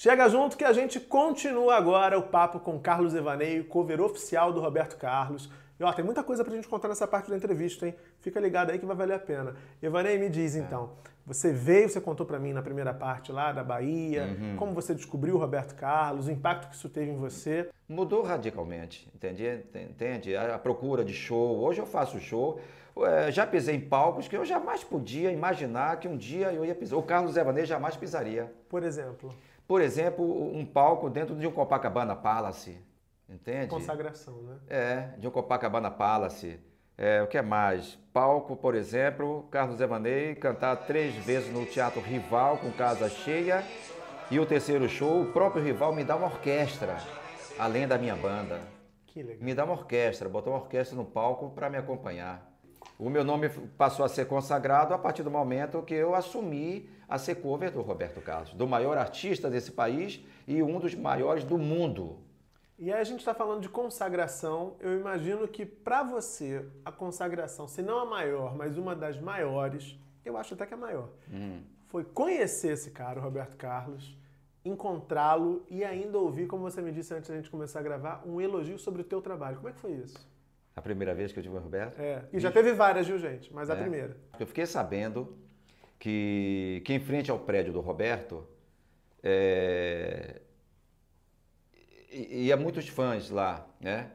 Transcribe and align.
Chega 0.00 0.28
junto 0.28 0.56
que 0.56 0.62
a 0.62 0.72
gente 0.72 1.00
continua 1.00 1.74
agora 1.74 2.16
o 2.16 2.22
papo 2.22 2.60
com 2.60 2.78
Carlos 2.78 3.16
Evaneio, 3.16 3.64
cover 3.64 4.00
oficial 4.00 4.52
do 4.52 4.60
Roberto 4.60 4.96
Carlos. 4.96 5.50
E 5.76 5.82
ó, 5.82 5.92
tem 5.92 6.04
muita 6.04 6.22
coisa 6.22 6.44
pra 6.44 6.54
gente 6.54 6.68
contar 6.68 6.86
nessa 6.86 7.04
parte 7.04 7.28
da 7.28 7.36
entrevista, 7.36 7.84
hein? 7.84 7.96
Fica 8.20 8.38
ligado 8.38 8.70
aí 8.70 8.78
que 8.78 8.86
vai 8.86 8.94
valer 8.94 9.14
a 9.14 9.18
pena. 9.18 9.56
Evaneio, 9.82 10.20
me 10.20 10.28
diz 10.28 10.54
então, 10.54 10.90
você 11.26 11.52
veio, 11.52 11.88
você 11.88 12.00
contou 12.00 12.24
pra 12.24 12.38
mim 12.38 12.52
na 12.52 12.62
primeira 12.62 12.94
parte 12.94 13.32
lá 13.32 13.50
da 13.50 13.64
Bahia, 13.64 14.36
Uhum. 14.40 14.56
como 14.56 14.72
você 14.72 14.94
descobriu 14.94 15.34
o 15.34 15.38
Roberto 15.38 15.74
Carlos, 15.74 16.28
o 16.28 16.30
impacto 16.30 16.68
que 16.68 16.76
isso 16.76 16.88
teve 16.88 17.10
em 17.10 17.16
você. 17.16 17.68
Mudou 17.88 18.22
radicalmente, 18.22 19.10
entende? 19.12 19.64
entende? 19.74 20.36
A 20.36 20.60
procura 20.60 21.04
de 21.04 21.12
show. 21.12 21.58
Hoje 21.58 21.80
eu 21.80 21.86
faço 21.86 22.20
show. 22.20 22.60
Eh, 23.06 23.30
já 23.30 23.46
pisei 23.46 23.76
em 23.76 23.80
palcos 23.80 24.28
que 24.28 24.36
eu 24.36 24.44
jamais 24.44 24.82
podia 24.84 25.30
imaginar 25.30 25.98
que 25.98 26.08
um 26.08 26.16
dia 26.16 26.52
eu 26.52 26.64
ia 26.64 26.74
pisar. 26.74 26.96
O 26.96 27.02
Carlos 27.02 27.36
Evanês 27.36 27.68
jamais 27.68 27.96
pisaria. 27.96 28.52
Por 28.68 28.82
exemplo, 28.82 29.34
Por 29.66 29.80
exemplo, 29.80 30.24
um 30.56 30.64
palco 30.64 31.10
dentro 31.10 31.34
de 31.36 31.46
um 31.46 31.52
Copacabana 31.52 32.16
Palace, 32.16 32.78
entende? 33.28 33.66
consagração, 33.68 34.42
né? 34.42 34.56
É, 34.68 35.08
de 35.18 35.28
um 35.28 35.30
Copacabana 35.30 35.90
Palace. 35.90 36.58
É, 36.96 37.22
o 37.22 37.28
que 37.28 37.38
é 37.38 37.42
mais? 37.42 37.96
Palco, 38.12 38.56
por 38.56 38.74
exemplo, 38.74 39.46
Carlos 39.50 39.80
Evanei 39.80 40.34
cantar 40.34 40.74
três 40.74 41.14
vezes 41.14 41.52
no 41.52 41.64
Teatro 41.64 42.00
Rival 42.00 42.56
com 42.58 42.72
casa 42.72 43.08
cheia. 43.08 43.62
E 44.30 44.40
o 44.40 44.44
terceiro 44.44 44.88
show, 44.88 45.22
o 45.22 45.32
próprio 45.32 45.62
Rival 45.62 45.94
me 45.94 46.02
dá 46.02 46.16
uma 46.16 46.26
orquestra, 46.26 46.96
além 47.58 47.86
da 47.86 47.96
minha 47.96 48.16
banda. 48.16 48.60
Que 49.06 49.22
legal. 49.22 49.44
Me 49.44 49.54
dá 49.54 49.64
uma 49.64 49.74
orquestra, 49.74 50.28
botou 50.28 50.52
uma 50.52 50.60
orquestra 50.60 50.96
no 50.96 51.04
palco 51.04 51.50
para 51.50 51.70
me 51.70 51.78
acompanhar. 51.78 52.47
O 52.98 53.08
meu 53.08 53.22
nome 53.22 53.48
passou 53.78 54.04
a 54.04 54.08
ser 54.08 54.26
consagrado 54.26 54.92
a 54.92 54.98
partir 54.98 55.22
do 55.22 55.30
momento 55.30 55.82
que 55.82 55.94
eu 55.94 56.16
assumi 56.16 56.90
a 57.08 57.16
ser 57.16 57.36
cover 57.36 57.70
do 57.70 57.80
Roberto 57.80 58.20
Carlos, 58.20 58.52
do 58.54 58.66
maior 58.66 58.98
artista 58.98 59.48
desse 59.48 59.70
país 59.70 60.20
e 60.48 60.60
um 60.64 60.80
dos 60.80 60.96
maiores 60.96 61.44
do 61.44 61.56
mundo. 61.56 62.18
E 62.76 62.92
aí 62.92 63.00
a 63.00 63.04
gente 63.04 63.20
está 63.20 63.32
falando 63.32 63.60
de 63.60 63.68
consagração. 63.68 64.74
Eu 64.80 64.98
imagino 64.98 65.46
que 65.46 65.64
para 65.64 66.02
você 66.02 66.66
a 66.84 66.90
consagração, 66.90 67.68
se 67.68 67.82
não 67.82 68.00
a 68.00 68.04
maior, 68.04 68.56
mas 68.56 68.76
uma 68.76 68.96
das 68.96 69.16
maiores, 69.16 69.96
eu 70.24 70.36
acho 70.36 70.54
até 70.54 70.66
que 70.66 70.74
é 70.74 70.76
a 70.76 70.80
maior, 70.80 71.08
foi 71.86 72.02
conhecer 72.02 72.72
esse 72.72 72.90
cara, 72.90 73.20
o 73.20 73.22
Roberto 73.22 73.56
Carlos, 73.56 74.18
encontrá-lo 74.64 75.64
e 75.70 75.84
ainda 75.84 76.18
ouvir, 76.18 76.48
como 76.48 76.64
você 76.64 76.82
me 76.82 76.90
disse 76.90 77.14
antes 77.14 77.30
da 77.30 77.36
gente 77.36 77.48
começar 77.48 77.78
a 77.78 77.82
gravar, 77.82 78.24
um 78.26 78.40
elogio 78.40 78.76
sobre 78.76 79.02
o 79.02 79.04
teu 79.04 79.22
trabalho. 79.22 79.58
Como 79.58 79.68
é 79.68 79.72
que 79.72 79.78
foi 79.78 79.92
isso? 79.92 80.18
A 80.78 80.80
primeira 80.80 81.12
vez 81.12 81.32
que 81.32 81.40
eu 81.40 81.42
tive 81.42 81.56
o 81.56 81.58
Roberto. 81.58 82.00
É. 82.00 82.22
E 82.32 82.38
já 82.38 82.52
teve 82.52 82.72
várias, 82.72 83.04
viu, 83.04 83.18
gente? 83.18 83.52
Mas 83.52 83.68
a 83.68 83.74
É. 83.74 83.80
primeira. 83.80 84.16
Eu 84.38 84.46
fiquei 84.46 84.64
sabendo 84.64 85.36
que, 85.98 86.80
que 86.84 86.94
em 86.94 87.00
frente 87.00 87.32
ao 87.32 87.38
prédio 87.40 87.72
do 87.72 87.80
Roberto 87.80 88.46
é, 89.20 90.40
ia 92.12 92.56
muitos 92.56 92.86
fãs 92.86 93.28
lá, 93.28 93.66
né? 93.80 94.12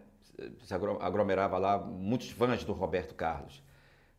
Se 0.62 0.74
aglomerava 0.74 1.58
lá 1.58 1.78
muitos 1.78 2.32
fãs 2.32 2.64
do 2.64 2.72
Roberto 2.72 3.14
Carlos, 3.14 3.62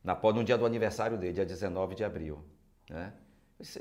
na, 0.02 0.14
no 0.14 0.44
dia 0.44 0.58
do 0.58 0.66
aniversário 0.66 1.16
dele, 1.16 1.32
dia 1.32 1.46
19 1.46 1.94
de 1.94 2.04
abril, 2.04 2.44
né? 2.90 3.14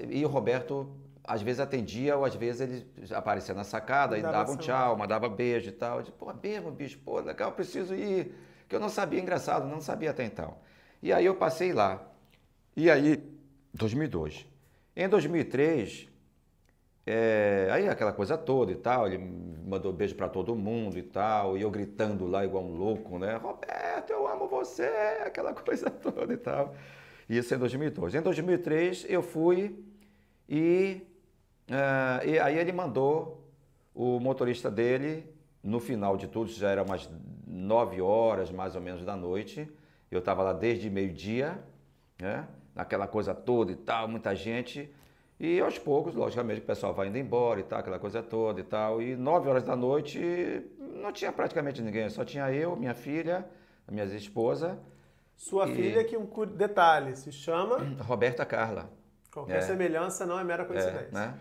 E 0.10 0.24
o 0.24 0.30
Roberto 0.30 0.96
às 1.22 1.42
vezes 1.42 1.60
atendia 1.60 2.16
ou 2.16 2.24
às 2.24 2.36
vezes 2.36 2.62
ele 2.62 3.14
aparecia 3.14 3.54
na 3.54 3.66
sacada 3.66 4.18
e 4.18 4.22
Dava 4.22 4.38
dava 4.38 4.52
um 4.54 4.58
tchau, 4.58 4.96
mandava 4.96 5.28
beijo 5.28 5.68
e 5.68 5.74
tal. 5.74 5.98
Eu 5.98 6.04
disse, 6.04 6.16
pô, 6.18 6.34
mesmo, 6.42 6.72
bicho, 6.72 6.98
pô, 7.00 7.20
legal, 7.20 7.52
preciso 7.52 7.94
ir. 7.94 8.34
Que 8.74 8.78
eu 8.78 8.82
não 8.82 8.90
sabia, 8.90 9.20
engraçado, 9.20 9.68
não 9.68 9.80
sabia 9.80 10.10
até 10.10 10.26
então. 10.26 10.56
E 11.00 11.14
aí 11.14 11.28
eu 11.28 11.36
passei 11.36 11.72
lá. 11.72 12.12
E 12.76 12.90
aí, 12.90 13.24
2002. 13.72 14.48
Em 14.96 15.08
2003, 15.08 16.10
é, 17.06 17.68
aí 17.72 17.88
aquela 17.88 18.12
coisa 18.12 18.36
toda 18.36 18.72
e 18.72 18.76
tal, 18.76 19.06
ele 19.06 19.20
mandou 19.20 19.94
beijo 19.94 20.16
pra 20.16 20.28
todo 20.28 20.56
mundo 20.56 20.98
e 20.98 21.04
tal, 21.04 21.56
e 21.56 21.62
eu 21.62 21.70
gritando 21.70 22.26
lá 22.26 22.44
igual 22.44 22.64
um 22.64 22.76
louco, 22.76 23.20
né? 23.20 23.36
Roberto, 23.36 24.10
eu 24.10 24.28
amo 24.28 24.48
você, 24.48 24.90
aquela 25.24 25.54
coisa 25.62 25.92
toda 25.92 26.34
e 26.34 26.38
tal. 26.38 26.74
Isso 27.30 27.54
em 27.54 27.60
2002. 27.60 28.16
Em 28.16 28.22
2003 28.24 29.06
eu 29.08 29.22
fui 29.22 29.86
e, 30.50 31.00
ah, 31.70 32.22
e 32.26 32.40
aí 32.40 32.58
ele 32.58 32.72
mandou 32.72 33.48
o 33.94 34.20
motorista 34.20 34.72
dele, 34.72 35.32
no 35.62 35.80
final 35.80 36.18
de 36.18 36.28
tudo, 36.28 36.50
já 36.50 36.72
era 36.72 36.82
umas 36.82 37.08
9 37.54 38.02
horas 38.02 38.50
mais 38.52 38.76
ou 38.76 38.82
menos 38.82 39.06
da 39.06 39.16
noite, 39.16 39.70
eu 40.10 40.20
estava 40.20 40.42
lá 40.44 40.54
desde 40.54 40.90
meio-dia, 40.90 41.60
né? 42.20 42.48
naquela 42.76 43.08
coisa 43.08 43.34
toda 43.36 43.72
e 43.72 43.76
tal, 43.76 44.08
muita 44.08 44.36
gente. 44.36 44.92
E 45.40 45.60
aos 45.60 45.78
poucos, 45.78 46.16
logicamente, 46.16 46.62
o 46.62 46.64
pessoal 46.64 46.94
vai 46.94 47.08
indo 47.08 47.18
embora 47.18 47.60
e 47.60 47.64
tal, 47.64 47.80
aquela 47.80 48.00
coisa 48.00 48.24
toda 48.24 48.60
e 48.60 48.64
tal. 48.64 49.02
E 49.02 49.16
nove 49.16 49.50
horas 49.50 49.64
da 49.64 49.76
noite 49.76 50.20
não 50.80 51.12
tinha 51.12 51.32
praticamente 51.32 51.82
ninguém, 51.82 52.10
só 52.10 52.24
tinha 52.26 52.52
eu, 52.52 52.76
minha 52.76 52.94
filha, 52.94 53.46
a 53.88 53.92
minha 53.92 54.06
esposa, 54.06 54.80
Sua 55.36 55.68
E- 55.68 55.76
filha, 55.76 56.04
que 56.04 56.16
um 56.16 56.28
detalhe, 56.46 57.16
se 57.16 57.32
chama. 57.32 57.78
Roberta 58.02 58.46
Carla. 58.46 58.90
Qualquer 59.32 59.58
É. 59.58 59.62
semelhança 59.62 60.26
não 60.26 60.40
é 60.40 60.44
mera 60.44 60.64
coincidência. 60.64 61.10
É, 61.10 61.12
né? 61.12 61.34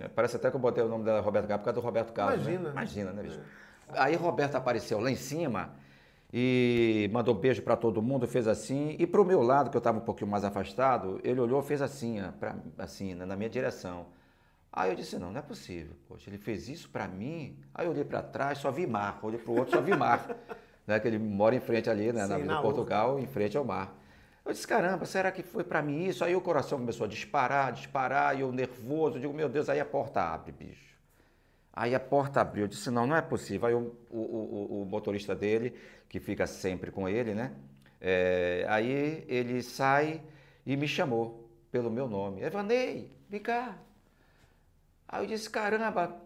É, 0.00 0.08
Parece 0.08 0.36
até 0.36 0.48
que 0.50 0.56
eu 0.56 0.60
botei 0.60 0.82
o 0.84 0.88
nome 0.88 1.04
dela 1.04 1.20
Roberto 1.20 1.46
Carlos 1.48 1.62
por 1.62 1.64
causa 1.66 1.80
do 1.80 1.84
Roberto 1.84 2.12
Carlos. 2.12 2.40
Imagina. 2.46 2.62
Né? 2.68 2.70
Imagina, 2.70 3.12
né, 3.12 3.22
bicho? 3.24 3.40
Aí 3.96 4.14
Roberto 4.16 4.54
apareceu 4.54 5.00
lá 5.00 5.10
em 5.10 5.16
cima 5.16 5.74
e 6.32 7.10
mandou 7.12 7.34
beijo 7.34 7.62
pra 7.62 7.76
todo 7.76 8.00
mundo, 8.00 8.26
fez 8.26 8.46
assim. 8.46 8.96
E 8.98 9.06
pro 9.06 9.24
meu 9.24 9.42
lado, 9.42 9.70
que 9.70 9.76
eu 9.76 9.80
tava 9.80 9.98
um 9.98 10.02
pouquinho 10.02 10.30
mais 10.30 10.44
afastado, 10.44 11.20
ele 11.24 11.40
olhou, 11.40 11.62
fez 11.62 11.82
assim, 11.82 12.18
pra, 12.38 12.56
assim, 12.78 13.14
né, 13.14 13.24
na 13.24 13.36
minha 13.36 13.50
direção. 13.50 14.06
Aí 14.72 14.90
eu 14.90 14.94
disse, 14.94 15.18
não, 15.18 15.32
não 15.32 15.40
é 15.40 15.42
possível. 15.42 15.96
Poxa, 16.08 16.30
ele 16.30 16.38
fez 16.38 16.68
isso 16.68 16.88
pra 16.90 17.08
mim. 17.08 17.58
Aí 17.74 17.86
eu 17.86 17.90
olhei 17.90 18.04
pra 18.04 18.22
trás, 18.22 18.58
só 18.58 18.70
vi 18.70 18.86
mar. 18.86 19.18
Olhei 19.22 19.38
pro 19.38 19.52
outro, 19.52 19.72
só 19.72 19.80
vi 19.80 19.96
mar. 19.96 20.28
né, 20.86 20.98
que 21.00 21.08
ele 21.08 21.18
mora 21.18 21.54
em 21.54 21.60
frente 21.60 21.90
ali, 21.90 22.12
né, 22.12 22.26
Sim, 22.26 22.44
na 22.44 22.54
na 22.54 22.62
Portugal, 22.62 23.18
em 23.18 23.26
frente 23.26 23.56
ao 23.56 23.64
mar. 23.64 23.96
Eu 24.44 24.52
disse, 24.52 24.66
caramba, 24.66 25.04
será 25.04 25.30
que 25.30 25.42
foi 25.42 25.62
pra 25.62 25.82
mim 25.82 26.04
isso? 26.06 26.24
Aí 26.24 26.34
o 26.34 26.40
coração 26.40 26.78
começou 26.78 27.04
a 27.04 27.08
disparar, 27.08 27.72
disparar, 27.72 28.36
e 28.36 28.40
eu 28.40 28.50
nervoso, 28.50 29.16
eu 29.16 29.20
digo, 29.20 29.34
meu 29.34 29.48
Deus, 29.48 29.68
aí 29.68 29.78
a 29.78 29.84
porta 29.84 30.20
abre, 30.22 30.52
bicho. 30.52 30.89
Aí 31.80 31.94
a 31.94 32.00
porta 32.00 32.40
abriu, 32.40 32.64
eu 32.64 32.68
disse, 32.68 32.90
não, 32.90 33.06
não 33.06 33.16
é 33.16 33.22
possível. 33.22 33.66
Aí 33.68 33.74
o, 33.74 33.94
o, 34.10 34.18
o, 34.20 34.82
o 34.82 34.86
motorista 34.86 35.34
dele, 35.34 35.68
que 36.08 36.20
fica 36.20 36.46
sempre 36.46 36.90
com 36.90 37.08
ele, 37.08 37.34
né? 37.34 37.52
é, 38.00 38.64
aí 38.68 39.24
ele 39.28 39.62
sai 39.62 40.20
e 40.66 40.76
me 40.76 40.86
chamou 40.88 41.48
pelo 41.70 41.90
meu 41.90 42.08
nome. 42.08 42.42
Evanei, 42.42 43.10
vem 43.28 43.40
cá. 43.40 43.76
Aí 45.08 45.22
eu 45.24 45.26
disse, 45.26 45.50
caramba, 45.50 46.20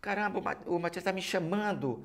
caramba, 0.00 0.38
o 0.38 0.42
Ma- 0.42 0.56
o 0.66 0.78
Matias 0.78 1.02
está 1.02 1.12
me 1.12 1.22
chamando. 1.22 2.04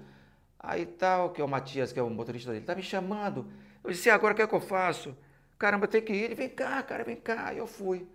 Aí 0.60 0.86
tal, 0.86 1.32
que 1.32 1.42
é 1.42 1.46
o 1.46 1.48
Matias, 1.48 1.92
que 1.94 2.00
é 2.00 2.04
o 2.04 2.10
motorista 2.10 2.52
dele, 2.52 2.64
está 2.64 2.76
me 2.76 2.84
chamando. 2.84 3.48
Eu 3.84 3.92
disse, 3.92 4.10
agora 4.10 4.34
o 4.34 4.36
que 4.38 4.42
é 4.44 4.48
que 4.48 4.56
eu 4.56 4.62
faço? 4.62 5.16
Caramba, 5.60 5.88
tenho 5.88 6.06
que 6.06 6.14
ir. 6.14 6.24
Ele, 6.26 6.36
vem 6.36 6.50
cá, 6.50 6.82
cara, 6.84 7.04
vem 7.04 7.16
cá. 7.18 7.48
Aí 7.50 7.58
eu 7.58 7.68
fui. 7.68 8.08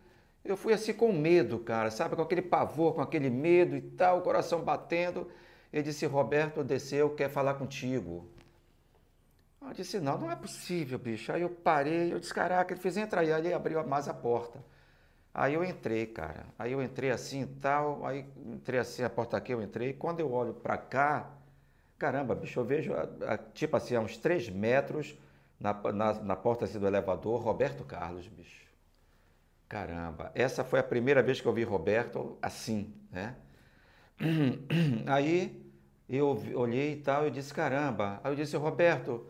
Eu 0.48 0.56
fui 0.56 0.72
assim 0.72 0.92
com 0.92 1.12
medo, 1.12 1.58
cara, 1.60 1.90
sabe? 1.90 2.16
Com 2.16 2.22
aquele 2.22 2.42
pavor, 2.42 2.94
com 2.94 3.00
aquele 3.02 3.30
medo 3.30 3.76
e 3.76 3.82
tal, 3.82 4.18
o 4.18 4.22
coração 4.22 4.62
batendo. 4.62 5.30
Ele 5.72 5.82
disse, 5.84 6.06
Roberto 6.06 6.64
desceu, 6.64 7.10
quer 7.14 7.28
falar 7.30 7.54
contigo. 7.54 8.26
Eu 9.60 9.72
disse, 9.72 10.00
não, 10.00 10.18
não 10.18 10.30
é 10.30 10.36
possível, 10.36 10.98
bicho. 10.98 11.32
Aí 11.32 11.42
eu 11.42 11.50
parei, 11.50 12.12
eu 12.12 12.18
disse, 12.20 12.32
caraca, 12.32 12.72
ele 12.72 12.80
fez 12.80 12.96
entrar 12.96 13.20
aí, 13.22 13.32
aí 13.32 13.40
ele 13.46 13.54
abriu 13.54 13.84
mais 13.86 14.08
a 14.08 14.14
porta. 14.14 14.62
Aí 15.34 15.54
eu 15.54 15.64
entrei, 15.64 16.06
cara. 16.06 16.46
Aí 16.58 16.72
eu 16.72 16.82
entrei 16.82 17.10
assim 17.12 17.42
e 17.42 17.46
tal, 17.46 18.06
aí 18.06 18.26
entrei 18.46 18.80
assim, 18.80 19.04
a 19.04 19.10
porta 19.10 19.36
aqui, 19.38 19.52
eu 19.52 19.62
entrei. 19.62 19.94
Quando 19.94 20.20
eu 20.20 20.32
olho 20.32 20.54
pra 20.54 20.78
cá, 20.78 21.30
caramba, 21.98 22.34
bicho, 22.36 22.60
eu 22.60 22.66
vejo, 22.66 22.94
a- 22.94 23.08
a- 23.34 23.38
tipo 23.38 23.76
assim, 23.76 23.96
a 23.96 24.00
uns 24.02 24.18
três 24.18 24.50
metros 24.50 25.16
na, 25.60 25.74
na, 25.92 26.14
na 26.14 26.36
porta 26.36 26.66
assim, 26.66 26.80
do 26.80 26.86
elevador, 26.88 27.42
Roberto 27.42 27.84
Carlos, 27.84 28.28
bicho. 28.28 28.67
Caramba, 29.68 30.32
essa 30.34 30.64
foi 30.64 30.80
a 30.80 30.82
primeira 30.82 31.22
vez 31.22 31.40
que 31.40 31.46
eu 31.46 31.52
vi 31.52 31.62
Roberto 31.62 32.38
assim, 32.40 32.94
né? 33.12 33.36
Aí 35.06 35.62
eu 36.08 36.42
olhei 36.54 36.92
e 36.94 36.96
tal, 36.96 37.24
eu 37.24 37.30
disse, 37.30 37.52
caramba. 37.52 38.20
Aí 38.24 38.32
eu 38.32 38.36
disse, 38.36 38.56
Roberto, 38.56 39.26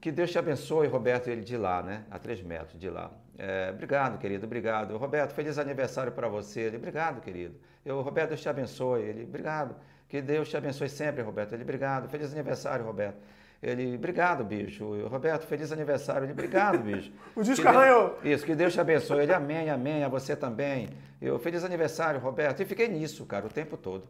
que 0.00 0.10
Deus 0.10 0.30
te 0.30 0.38
abençoe, 0.38 0.88
Roberto, 0.88 1.28
ele 1.28 1.42
de 1.42 1.56
lá, 1.56 1.82
né? 1.82 2.04
A 2.10 2.18
três 2.18 2.42
metros 2.42 2.78
de 2.78 2.90
lá. 2.90 3.12
É, 3.38 3.70
obrigado, 3.72 4.18
querido, 4.18 4.46
obrigado. 4.46 4.96
Roberto, 4.96 5.32
feliz 5.32 5.58
aniversário 5.58 6.10
para 6.12 6.28
você. 6.28 6.62
Ele, 6.62 6.76
obrigado, 6.76 7.20
querido. 7.20 7.54
Eu, 7.84 8.00
Roberto, 8.00 8.30
Deus 8.30 8.40
te 8.40 8.48
abençoe. 8.48 9.02
Ele, 9.02 9.24
obrigado. 9.24 9.76
Que 10.08 10.20
Deus 10.20 10.48
te 10.48 10.56
abençoe 10.56 10.88
sempre, 10.88 11.22
Roberto. 11.22 11.52
Ele, 11.52 11.62
obrigado. 11.62 12.08
Feliz 12.08 12.32
aniversário, 12.32 12.84
Roberto. 12.84 13.18
Ele, 13.62 13.96
obrigado, 13.96 14.44
bicho. 14.44 14.94
Eu, 14.94 15.08
Roberto, 15.08 15.46
feliz 15.46 15.72
aniversário. 15.72 16.24
Ele, 16.24 16.32
obrigado, 16.32 16.78
bicho. 16.78 17.10
O 17.34 17.42
disco 17.42 17.56
Que 17.56 17.62
Deus- 17.70 17.76
arranhou. 17.76 18.18
Isso, 18.22 18.44
que 18.46 18.54
Deus 18.54 18.72
te 18.72 18.80
abençoe. 18.80 19.22
Ele, 19.22 19.32
amém, 19.34 19.68
amém. 19.68 20.04
A 20.04 20.08
você 20.08 20.36
também. 20.36 20.88
Eu, 21.20 21.38
feliz 21.38 21.64
aniversário, 21.64 22.20
Roberto. 22.20 22.60
E 22.62 22.64
fiquei 22.64 22.86
nisso, 22.88 23.26
cara, 23.26 23.46
o 23.46 23.48
tempo 23.50 23.76
todo. 23.76 24.08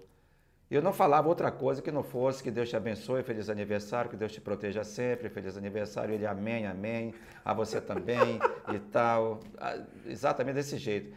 Eu 0.70 0.82
não 0.82 0.92
falava 0.92 1.28
outra 1.28 1.50
coisa 1.50 1.80
que 1.80 1.90
não 1.90 2.02
fosse 2.02 2.42
que 2.42 2.50
Deus 2.50 2.68
te 2.68 2.76
abençoe, 2.76 3.22
feliz 3.22 3.48
aniversário, 3.48 4.10
que 4.10 4.16
Deus 4.16 4.30
te 4.32 4.38
proteja 4.38 4.84
sempre, 4.84 5.30
feliz 5.30 5.56
aniversário. 5.56 6.12
Ele, 6.14 6.26
amém, 6.26 6.66
amém, 6.66 7.14
a 7.42 7.54
você 7.54 7.80
também 7.80 8.38
e 8.74 8.78
tal. 8.78 9.40
Ah, 9.56 9.78
Exatamente 10.06 10.56
desse 10.56 10.76
jeito. 10.76 11.10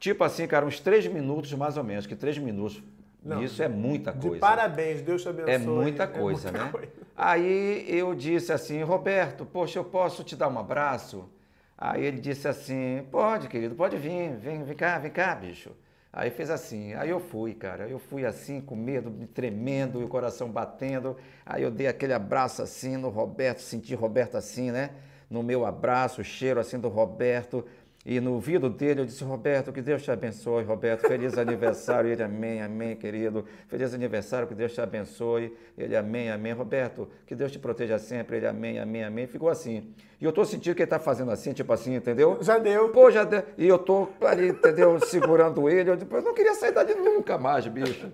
Tipo 0.00 0.24
assim, 0.24 0.44
cara, 0.48 0.66
uns 0.66 0.80
três 0.80 1.06
minutos 1.06 1.52
mais 1.52 1.76
ou 1.76 1.84
menos, 1.84 2.04
que 2.04 2.16
três 2.16 2.36
minutos. 2.36 2.82
Não, 3.26 3.42
isso 3.42 3.62
é 3.62 3.68
muita 3.68 4.12
De 4.12 4.28
coisa. 4.28 4.40
parabéns, 4.40 5.02
Deus 5.02 5.22
te 5.22 5.28
abençoe. 5.28 5.52
É 5.52 5.58
muita 5.58 6.06
coisa, 6.06 6.50
muita 6.50 6.64
né? 6.64 6.70
coisa. 6.70 6.92
Aí 7.16 7.84
eu 7.88 8.14
disse 8.14 8.52
assim, 8.52 8.82
Roberto, 8.82 9.44
poxa, 9.44 9.78
eu 9.78 9.84
posso 9.84 10.22
te 10.22 10.36
dar 10.36 10.48
um 10.48 10.58
abraço? 10.58 11.28
Aí 11.76 12.04
ele 12.04 12.20
disse 12.20 12.46
assim, 12.48 13.06
pode, 13.10 13.48
querido, 13.48 13.74
pode 13.74 13.96
vir, 13.96 14.36
vem, 14.36 14.62
vem 14.64 14.76
cá, 14.76 14.98
vem 14.98 15.10
cá, 15.10 15.34
bicho. 15.34 15.72
Aí 16.12 16.30
fez 16.30 16.48
assim, 16.48 16.94
aí 16.94 17.10
eu 17.10 17.20
fui, 17.20 17.52
cara, 17.52 17.86
eu 17.88 17.98
fui 17.98 18.24
assim, 18.24 18.60
com 18.60 18.74
medo, 18.74 19.10
me 19.10 19.26
tremendo, 19.26 20.00
e 20.00 20.04
o 20.04 20.08
coração 20.08 20.48
batendo. 20.48 21.14
Aí 21.44 21.62
eu 21.62 21.70
dei 21.70 21.86
aquele 21.88 22.14
abraço 22.14 22.62
assim 22.62 22.96
no 22.96 23.10
Roberto, 23.10 23.58
senti 23.60 23.94
Roberto 23.94 24.36
assim, 24.36 24.70
né? 24.70 24.90
No 25.28 25.42
meu 25.42 25.66
abraço, 25.66 26.22
o 26.22 26.24
cheiro 26.24 26.58
assim 26.58 26.78
do 26.78 26.88
Roberto. 26.88 27.66
E 28.08 28.20
no 28.20 28.34
ouvido 28.34 28.70
dele 28.70 29.00
eu 29.00 29.04
disse, 29.04 29.24
Roberto, 29.24 29.72
que 29.72 29.82
Deus 29.82 30.00
te 30.00 30.12
abençoe, 30.12 30.62
Roberto, 30.62 31.08
feliz 31.08 31.36
aniversário. 31.36 32.08
Ele, 32.08 32.22
amém, 32.22 32.62
amém, 32.62 32.94
querido. 32.94 33.44
Feliz 33.66 33.92
aniversário, 33.92 34.46
que 34.46 34.54
Deus 34.54 34.72
te 34.72 34.80
abençoe. 34.80 35.52
Ele, 35.76 35.96
amém, 35.96 36.30
amém. 36.30 36.52
Roberto, 36.52 37.08
que 37.26 37.34
Deus 37.34 37.50
te 37.50 37.58
proteja 37.58 37.98
sempre. 37.98 38.36
Ele, 38.36 38.46
amém, 38.46 38.78
amém, 38.78 39.02
amém. 39.02 39.26
Ficou 39.26 39.48
assim. 39.48 39.92
E 40.20 40.24
eu 40.24 40.32
tô 40.32 40.44
sentindo 40.44 40.76
que 40.76 40.82
ele 40.82 40.88
tá 40.88 41.00
fazendo 41.00 41.32
assim, 41.32 41.52
tipo 41.52 41.72
assim, 41.72 41.96
entendeu? 41.96 42.38
Já 42.40 42.58
deu. 42.58 42.90
Pô, 42.90 43.10
já 43.10 43.24
deu. 43.24 43.42
E 43.58 43.66
eu 43.66 43.76
tô 43.76 44.08
ali, 44.20 44.50
entendeu, 44.50 45.00
segurando 45.00 45.68
ele. 45.68 45.90
Eu, 45.90 45.98
eu 45.98 46.22
não 46.22 46.32
queria 46.32 46.54
sair 46.54 46.70
dali 46.70 46.94
nunca 46.94 47.36
mais, 47.36 47.66
bicho. 47.66 48.08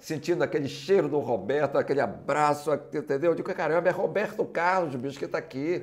Sentindo 0.00 0.42
aquele 0.42 0.66
cheiro 0.66 1.08
do 1.08 1.20
Roberto, 1.20 1.78
aquele 1.78 2.00
abraço, 2.00 2.74
entendeu? 2.92 3.30
Eu 3.30 3.34
digo, 3.36 3.54
caramba, 3.54 3.88
é 3.88 3.92
Roberto 3.92 4.44
Carlos, 4.46 4.96
bicho, 4.96 5.16
que 5.16 5.28
tá 5.28 5.38
aqui. 5.38 5.80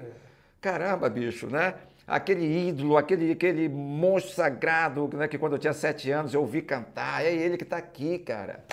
Caramba, 0.60 1.10
bicho, 1.10 1.48
né? 1.48 1.75
Aquele 2.07 2.46
ídolo, 2.69 2.98
aquele, 2.98 3.31
aquele 3.31 3.68
monstro 3.68 4.34
sagrado, 4.36 5.10
né, 5.13 5.28
que 5.28 5.38
quando 5.40 5.54
eu 5.54 5.60
tinha 5.60 5.74
sete 5.74 6.12
anos 6.12 6.34
eu 6.34 6.42
ouvi 6.42 6.62
cantar, 6.62 7.25
é 7.25 7.34
ele 7.34 7.57
que 7.57 7.63
está 7.63 7.78
aqui, 7.78 8.19
cara. 8.19 8.63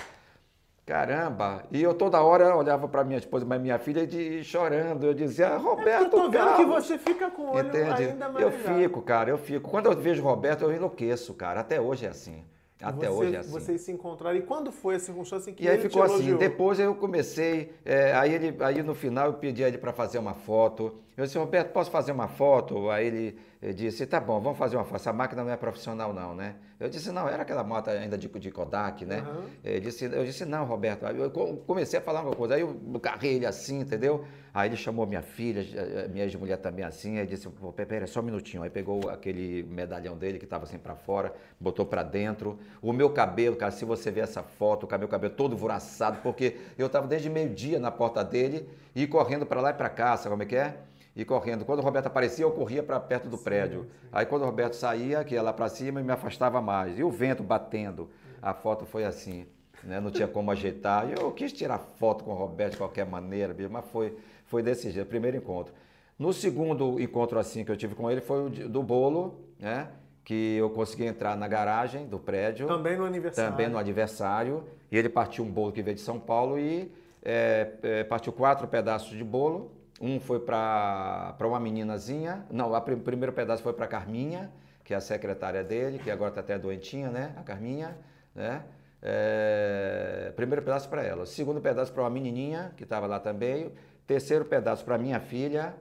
Caramba! 0.85 1.63
E 1.71 1.81
eu 1.83 1.95
toda 1.95 2.21
hora 2.21 2.57
olhava 2.57 2.89
para 2.89 3.05
minha 3.05 3.19
esposa, 3.19 3.47
mas 3.47 3.61
minha 3.61 3.79
filha 3.79 4.05
de 4.07 4.43
chorando. 4.43 5.07
Eu 5.07 5.15
dizia, 5.15 5.47
É 5.47 5.57
Roberto, 5.57 6.03
eu 6.05 6.11
tô 6.11 6.29
vendo 6.29 6.57
que 6.57 6.65
você 6.65 6.99
fica 6.99 7.31
com 7.31 7.43
o 7.43 7.53
olho 7.55 7.69
Entende? 7.69 8.03
ainda 8.09 8.29
mais 8.29 8.43
Eu 8.45 8.51
ligado. 8.51 8.75
fico, 8.81 9.01
cara, 9.03 9.31
eu 9.31 9.39
fico. 9.39 9.71
Quando 9.71 9.87
eu 9.87 9.97
vejo 9.97 10.23
Roberto, 10.23 10.63
eu 10.65 10.73
enlouqueço, 10.73 11.35
cara. 11.35 11.61
Até 11.61 11.81
hoje 11.81 12.05
é 12.05 12.09
assim. 12.09 12.45
Até 12.83 13.07
Você- 13.07 13.13
hoje 13.13 13.37
é 13.37 13.39
assim. 13.39 13.51
Vocês 13.53 13.81
se 13.83 13.93
encontraram. 13.93 14.37
E 14.37 14.43
quando 14.43 14.73
foi 14.73 14.97
a 14.97 14.99
circunstância 14.99 15.53
em 15.53 15.55
que 15.55 15.63
E 15.63 15.69
aí 15.69 15.77
ele 15.77 15.83
ficou 15.89 16.03
te 16.03 16.07
assim. 16.07 16.15
elogiou? 16.15 16.39
Depois 16.39 16.81
eu 16.81 16.93
comecei, 16.97 17.73
é, 17.85 18.13
aí, 18.15 18.35
ele, 18.35 18.57
aí 18.61 18.83
no 18.83 18.95
final 18.97 19.27
eu 19.29 19.35
pedi 19.35 19.63
a 19.63 19.69
ele 19.69 19.79
para 19.79 19.93
fazer 19.93 20.19
uma 20.19 20.35
foto. 20.35 20.93
Eu 21.17 21.25
disse, 21.25 21.37
Roberto, 21.37 21.73
posso 21.73 21.91
fazer 21.91 22.11
uma 22.13 22.27
foto? 22.27 22.89
Aí 22.91 23.07
ele, 23.07 23.39
eh, 23.61 23.73
disse, 23.73 24.07
tá 24.07 24.19
bom, 24.19 24.41
vamos 24.41 24.59
fazer 24.59 24.77
uma 24.77 24.85
foto. 24.85 24.97
Essa 24.97 25.13
máquina 25.13 25.45
não 25.45 25.51
é 25.51 25.57
profissional 25.57 26.13
não, 26.15 26.35
né? 26.35 26.55
Eu 26.81 26.89
disse, 26.89 27.13
não, 27.13 27.29
era 27.29 27.43
aquela 27.43 27.63
moto 27.63 27.89
ainda 27.89 28.17
de, 28.17 28.29
de 28.29 28.51
Kodak, 28.51 29.05
né? 29.05 29.19
Aham. 29.19 29.45
Eu 29.63 29.81
disse, 29.81 30.05
eu 30.07 30.25
disse, 30.25 30.45
não, 30.47 30.65
Roberto. 30.65 31.05
Aí 31.05 31.19
eu 31.19 31.31
co- 31.31 31.59
comecei 31.67 31.99
a 31.99 32.03
falar 32.03 32.23
uma 32.23 32.35
coisa. 32.35 32.55
Aí 32.55 32.63
eu 32.63 32.75
carrei 33.01 33.35
ele 33.35 33.45
assim, 33.47 33.81
entendeu? 33.81 34.25
Aí 34.55 34.69
ele 34.71 34.77
chamou 34.77 35.07
minha 35.07 35.21
filha, 35.23 35.61
eh, 35.61 36.09
minha 36.09 36.25
ex-mulher 36.25 36.57
também 36.57 36.83
assim. 36.85 37.19
Aí 37.19 37.27
disse, 37.27 37.47
pera, 37.87 38.07
só 38.07 38.21
um 38.21 38.23
minutinho. 38.25 38.63
Aí 38.63 38.71
pegou 38.71 39.11
aquele 39.11 39.63
medalhão 39.65 40.17
dele 40.17 40.39
que 40.39 40.45
estava 40.45 40.65
assim 40.65 40.79
para 40.79 40.97
fora, 40.97 41.33
botou 41.61 41.85
para 41.85 42.03
dentro. 42.03 42.59
O 42.81 42.91
meu 42.91 43.11
cabelo, 43.11 43.55
cara, 43.55 43.71
se 43.71 43.85
você 43.85 44.11
ver 44.11 44.23
essa 44.23 44.43
foto, 44.43 44.89
o 44.91 44.99
meu 44.99 45.09
cabelo 45.09 45.35
todo 45.35 45.55
voraçado, 45.57 46.21
porque 46.23 46.57
eu 46.79 46.87
estava 46.87 47.07
desde 47.07 47.29
meio-dia 47.29 47.79
na 47.79 47.91
porta 47.91 48.25
dele 48.25 48.67
e 48.95 49.07
correndo 49.07 49.45
para 49.45 49.61
lá 49.61 49.71
e 49.71 49.75
para 49.75 49.91
cá, 49.91 50.17
sabe 50.17 50.31
como 50.31 50.43
é 50.43 50.47
que 50.47 50.57
é? 50.57 50.75
E 51.15 51.25
correndo. 51.25 51.65
Quando 51.65 51.81
o 51.81 51.83
Roberto 51.83 52.07
aparecia, 52.07 52.45
eu 52.45 52.51
corria 52.51 52.83
para 52.83 52.99
perto 52.99 53.29
do 53.29 53.37
prédio. 53.37 53.87
Aí 54.11 54.25
quando 54.25 54.43
o 54.43 54.47
Roberto 54.47 54.75
saía, 54.75 55.23
que 55.25 55.35
ia 55.35 55.43
lá 55.43 55.53
para 55.53 55.69
cima, 55.69 56.01
e 56.01 56.05
me 56.05 56.13
afastava 56.13 56.61
mais. 56.61 56.99
E 56.99 57.05
o 57.05 57.11
vento 57.11 57.43
batendo. 57.43 58.09
A 58.41 58.55
foto 58.55 58.87
foi 58.87 59.05
assim, 59.05 59.47
né? 59.85 60.01
Não 60.01 60.11
tinha 60.11 60.27
como 60.27 60.51
ajeitar. 60.51 61.09
E 61.09 61.21
eu 61.21 61.31
quis 61.33 61.53
tirar 61.53 61.79
foto 61.79 62.25
com 62.25 62.33
o 62.33 62.35
Roberto 62.35 62.73
de 62.73 62.79
qualquer 62.79 63.07
maneira, 63.07 63.55
mas 63.71 63.85
foi, 63.87 64.17
foi 64.47 64.63
desse 64.63 64.91
jeito, 64.91 65.07
primeiro 65.07 65.37
encontro. 65.37 65.73
No 66.19 66.33
segundo 66.33 67.01
encontro 67.01 67.39
assim 67.39 67.65
que 67.65 67.71
eu 67.71 67.77
tive 67.77 67.95
com 67.95 68.11
ele 68.11 68.21
foi 68.21 68.47
o 68.47 68.51
do 68.51 68.83
bolo, 68.83 69.41
né? 69.59 69.89
Que 70.25 70.57
eu 70.57 70.71
consegui 70.71 71.05
entrar 71.05 71.37
na 71.37 71.49
garagem 71.49 72.07
do 72.07 72.19
prédio. 72.19 72.67
Também 72.67 72.97
no 72.97 73.05
aniversário. 73.05 73.51
Também 73.51 73.69
no 73.69 73.77
aniversário. 73.77 74.65
E 74.91 74.97
ele 74.97 75.09
partiu 75.09 75.45
um 75.45 75.51
bolo 75.51 75.73
que 75.73 75.83
veio 75.83 75.97
de 75.97 76.01
São 76.01 76.21
Paulo 76.21 76.59
e 76.59 76.93
é, 77.25 77.73
é, 77.83 78.05
partiu 78.05 78.33
quatro 78.33 78.69
pedaços 78.69 79.17
de 79.17 79.25
bolo. 79.25 79.73
Um 80.03 80.19
foi 80.19 80.41
para 80.41 81.37
uma 81.43 81.61
meninazinha. 81.61 82.45
Não, 82.51 82.73
o 82.73 82.81
primeiro 82.81 83.33
pedaço 83.33 83.63
foi 83.63 83.73
para 83.73 83.87
Carminha, 83.87 84.53
que 84.83 84.93
é 84.93 84.97
a 84.97 85.01
secretária 85.01 85.63
dele, 85.63 86.01
que 86.01 86.11
agora 86.11 86.31
está 86.31 86.41
até 86.41 86.59
doentinha, 86.59 87.09
né? 87.09 87.33
A 87.37 87.43
Carminha, 87.45 87.97
né? 88.35 88.65
É, 89.01 90.33
primeiro 90.35 90.61
pedaço 90.61 90.89
para 90.89 91.05
ela. 91.05 91.25
Segundo 91.25 91.61
pedaço 91.61 91.93
para 91.93 92.03
uma 92.03 92.11
menininha, 92.11 92.73
que 92.77 92.83
estava 92.83 93.07
lá 93.07 93.21
também. 93.21 93.73
Terceiro 94.05 94.45
pedaço 94.45 94.85
para 94.85 94.99
minha 94.99 95.21
filha, 95.21 95.73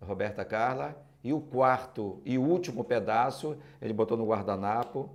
Roberta 0.00 0.44
Carla. 0.44 0.96
E 1.24 1.32
o 1.32 1.40
quarto 1.40 2.22
e 2.24 2.38
último 2.38 2.84
pedaço, 2.84 3.58
ele 3.82 3.92
botou 3.92 4.16
no 4.16 4.24
guardanapo 4.24 5.10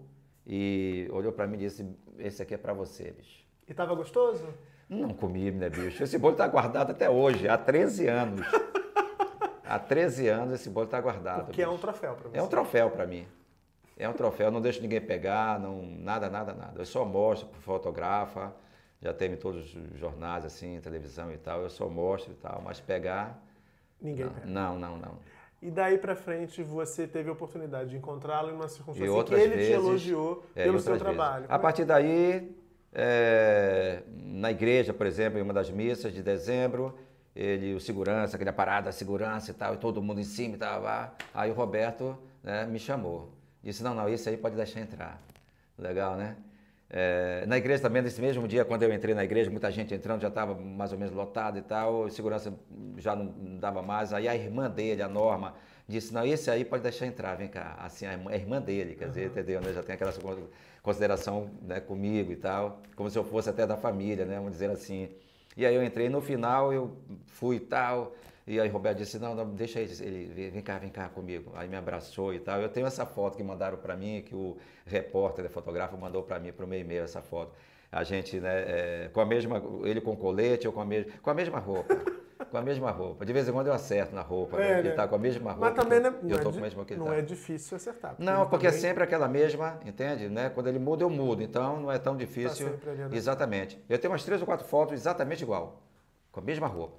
e 0.45 1.07
olhou 1.13 1.31
para 1.31 1.47
mim 1.47 1.55
e 1.55 1.59
disse: 1.59 1.89
Esse 2.19 2.43
aqui 2.43 2.53
é 2.55 2.57
para 2.57 2.73
você, 2.73 3.11
bicho. 3.11 3.45
E 3.65 3.73
tava 3.73 3.95
gostoso? 3.95 4.45
Não 4.93 5.13
comi, 5.13 5.51
né, 5.51 5.69
bicho? 5.69 6.03
Esse 6.03 6.17
bolo 6.17 6.33
está 6.33 6.47
guardado 6.47 6.91
até 6.91 7.09
hoje, 7.09 7.47
há 7.47 7.57
13 7.57 8.07
anos. 8.07 8.45
há 9.65 9.79
13 9.79 10.27
anos 10.27 10.53
esse 10.55 10.69
bolo 10.69 10.85
está 10.85 11.01
guardado. 11.01 11.45
Porque 11.45 11.61
é 11.61 11.67
um 11.67 11.77
troféu 11.77 12.13
pra 12.15 12.29
você. 12.29 12.37
É 12.37 12.43
um 12.43 12.47
troféu 12.47 12.89
para 12.91 13.05
mim. 13.07 13.25
É 13.97 14.07
um 14.09 14.13
troféu, 14.13 14.49
não 14.51 14.61
deixo 14.61 14.81
ninguém 14.81 15.01
pegar, 15.01 15.59
não, 15.59 15.81
nada, 15.83 16.29
nada, 16.29 16.53
nada. 16.53 16.73
Eu 16.81 16.85
só 16.85 17.05
mostro, 17.05 17.47
fotografa, 17.61 18.53
já 19.01 19.13
teve 19.13 19.35
em 19.35 19.37
todos 19.37 19.75
os 19.75 19.99
jornais, 19.99 20.45
assim, 20.45 20.79
televisão 20.81 21.31
e 21.31 21.37
tal, 21.37 21.61
eu 21.61 21.69
só 21.69 21.87
mostro 21.87 22.31
e 22.31 22.35
tal, 22.35 22.61
mas 22.63 22.79
pegar, 22.79 23.39
Ninguém 24.01 24.27
pega. 24.27 24.45
não, 24.45 24.79
não, 24.79 24.97
não. 24.97 25.19
E 25.61 25.69
daí 25.71 25.97
pra 25.97 26.15
frente 26.15 26.61
você 26.61 27.07
teve 27.07 27.29
a 27.29 27.33
oportunidade 27.33 27.91
de 27.91 27.97
encontrá-lo 27.97 28.49
em 28.49 28.53
uma 28.53 28.67
circunstância 28.67 29.23
que 29.23 29.33
ele 29.33 29.55
vezes, 29.55 29.67
te 29.67 29.73
elogiou 29.73 30.43
é, 30.55 30.63
pelo 30.63 30.79
seu 30.79 30.93
vezes. 30.93 31.03
trabalho. 31.03 31.45
A 31.47 31.57
partir 31.57 31.85
daí, 31.85 32.53
é, 32.93 34.03
na 34.15 34.51
igreja, 34.51 34.93
por 34.93 35.07
exemplo, 35.07 35.39
em 35.39 35.41
uma 35.41 35.53
das 35.53 35.69
missas 35.69 36.13
de 36.13 36.21
dezembro, 36.21 36.97
ele, 37.35 37.73
o 37.73 37.79
segurança, 37.79 38.35
aquela 38.35 38.53
parada, 38.53 38.91
segurança 38.91 39.51
e 39.51 39.53
tal, 39.53 39.73
e 39.73 39.77
todo 39.77 40.01
mundo 40.01 40.19
em 40.19 40.23
cima 40.23 40.55
e 40.55 40.57
tal, 40.57 40.81
lá. 40.81 41.15
aí 41.33 41.49
o 41.49 41.53
Roberto 41.53 42.17
né, 42.43 42.65
me 42.65 42.77
chamou. 42.77 43.33
Disse, 43.63 43.81
não, 43.83 43.95
não, 43.95 44.07
esse 44.07 44.29
aí 44.29 44.37
pode 44.37 44.55
deixar 44.55 44.81
entrar. 44.81 45.21
Legal, 45.77 46.15
né? 46.15 46.35
É, 46.95 47.43
na 47.47 47.57
igreja 47.57 47.81
também, 47.81 48.03
nesse 48.03 48.21
mesmo 48.21 48.47
dia, 48.47 48.63
quando 48.63 48.83
eu 48.83 48.93
entrei 48.93 49.15
na 49.15 49.23
igreja, 49.23 49.49
muita 49.49 49.71
gente 49.71 49.95
entrando, 49.95 50.21
já 50.21 50.27
estava 50.27 50.53
mais 50.53 50.91
ou 50.91 50.99
menos 50.99 51.15
lotado 51.15 51.57
e 51.57 51.61
tal, 51.63 52.07
segurança 52.09 52.53
já 52.97 53.15
não 53.15 53.57
dava 53.57 53.81
mais. 53.81 54.13
Aí 54.13 54.27
a 54.27 54.35
irmã 54.35 54.69
dele, 54.69 55.01
a 55.01 55.07
Norma, 55.07 55.55
disse, 55.87 56.13
não, 56.13 56.25
esse 56.25 56.49
aí 56.49 56.63
pode 56.63 56.83
deixar 56.83 57.05
entrar, 57.05 57.35
vem 57.35 57.47
cá. 57.47 57.75
Assim, 57.79 58.05
a 58.05 58.13
irmã, 58.13 58.31
a 58.31 58.35
irmã 58.35 58.61
dele, 58.61 58.95
quer 58.95 59.09
dizer, 59.09 59.27
entendeu? 59.27 59.61
né? 59.61 59.73
Já 59.73 59.83
tem 59.83 59.95
aquela 59.95 60.13
consideração 60.81 61.49
né, 61.61 61.79
comigo 61.79 62.31
e 62.31 62.35
tal, 62.35 62.81
como 62.95 63.09
se 63.09 63.17
eu 63.17 63.23
fosse 63.23 63.49
até 63.49 63.65
da 63.65 63.77
família, 63.77 64.25
né? 64.25 64.35
Vamos 64.35 64.51
dizer 64.51 64.69
assim. 64.69 65.09
E 65.55 65.65
aí 65.65 65.75
eu 65.75 65.83
entrei, 65.83 66.09
no 66.09 66.21
final 66.21 66.73
eu 66.73 66.97
fui 67.27 67.57
e 67.57 67.59
tal, 67.59 68.15
e 68.45 68.59
aí 68.59 68.67
Roberto 68.67 68.97
disse, 68.97 69.17
não, 69.17 69.33
não 69.33 69.49
deixa 69.49 69.79
ele, 69.79 69.93
ele, 70.01 70.49
vem 70.49 70.61
cá, 70.61 70.77
vem 70.77 70.89
cá 70.89 71.07
comigo. 71.07 71.51
Aí 71.55 71.67
me 71.69 71.77
abraçou 71.77 72.33
e 72.33 72.39
tal. 72.39 72.59
Eu 72.59 72.67
tenho 72.67 72.85
essa 72.85 73.05
foto 73.05 73.37
que 73.37 73.43
mandaram 73.43 73.77
para 73.77 73.95
mim, 73.95 74.21
que 74.25 74.35
o 74.35 74.57
repórter, 74.85 75.49
fotógrafo, 75.49 75.97
mandou 75.97 76.23
para 76.23 76.39
mim, 76.39 76.51
para 76.51 76.65
o 76.65 76.67
meu 76.67 76.79
e-mail, 76.79 77.03
essa 77.03 77.21
foto. 77.21 77.53
A 77.89 78.03
gente, 78.03 78.39
né, 78.39 78.63
é, 79.05 79.09
com 79.13 79.21
a 79.21 79.25
mesma, 79.25 79.61
ele 79.85 80.01
com 80.01 80.15
colete, 80.15 80.65
eu 80.65 80.73
com 80.73 80.81
a, 80.81 80.85
mesma, 80.85 81.11
com 81.21 81.29
a 81.29 81.33
mesma 81.33 81.59
roupa. 81.59 81.95
Com 82.53 82.59
a 82.59 82.61
mesma 82.61 82.91
roupa. 82.91 83.25
De 83.25 83.33
vez 83.33 83.49
em 83.49 83.51
quando 83.51 83.65
eu 83.65 83.73
acerto 83.73 84.13
na 84.13 84.21
roupa, 84.21 84.57
né? 84.57 84.73
É, 84.73 84.77
Ele 84.77 84.89
né? 84.89 84.93
tá 84.95 85.07
com 85.07 85.15
a 85.15 85.17
mesma 85.17 85.53
roupa. 85.53 85.65
Mas 85.65 85.75
também 85.75 85.99
não, 85.99 86.11
eu- 86.11 86.21
não 86.21 86.29
eu 86.29 86.39
tô 86.43 86.49
é, 86.49 86.51
com 86.51 86.59
a 86.59 86.61
mesma 86.61 86.85
que 86.85 86.93
ele 86.93 86.99
não 86.99 87.07
tá. 87.07 87.15
é 87.15 87.21
difícil 87.23 87.75
acertar. 87.75 88.13
Não, 88.19 88.41
ele 88.41 88.49
porque 88.51 88.67
é 88.67 88.69
também- 88.69 88.79
sempre 88.81 89.03
aquela 89.03 89.27
mesma, 89.27 89.79
entende? 89.83 90.29
Né? 90.29 90.51
Quando 90.51 90.67
ele 90.67 90.77
muda, 90.77 91.03
eu 91.03 91.09
mudo. 91.09 91.41
Então 91.41 91.81
não 91.81 91.91
é 91.91 91.97
tão 91.97 92.13
Tá 92.13 92.19
difícil. 92.19 92.69
sempre 92.69 92.91
ali, 92.91 92.99
né? 92.99 93.09
Exatamente. 93.11 93.83
Eu 93.89 93.97
tenho 93.97 94.13
umas 94.13 94.23
três 94.23 94.39
ou 94.39 94.45
quatro 94.45 94.67
fotos 94.67 94.93
exatamente 94.93 95.41
igual, 95.41 95.81
com 96.31 96.41
a 96.41 96.43
mesma 96.43 96.67
roupa. 96.67 96.93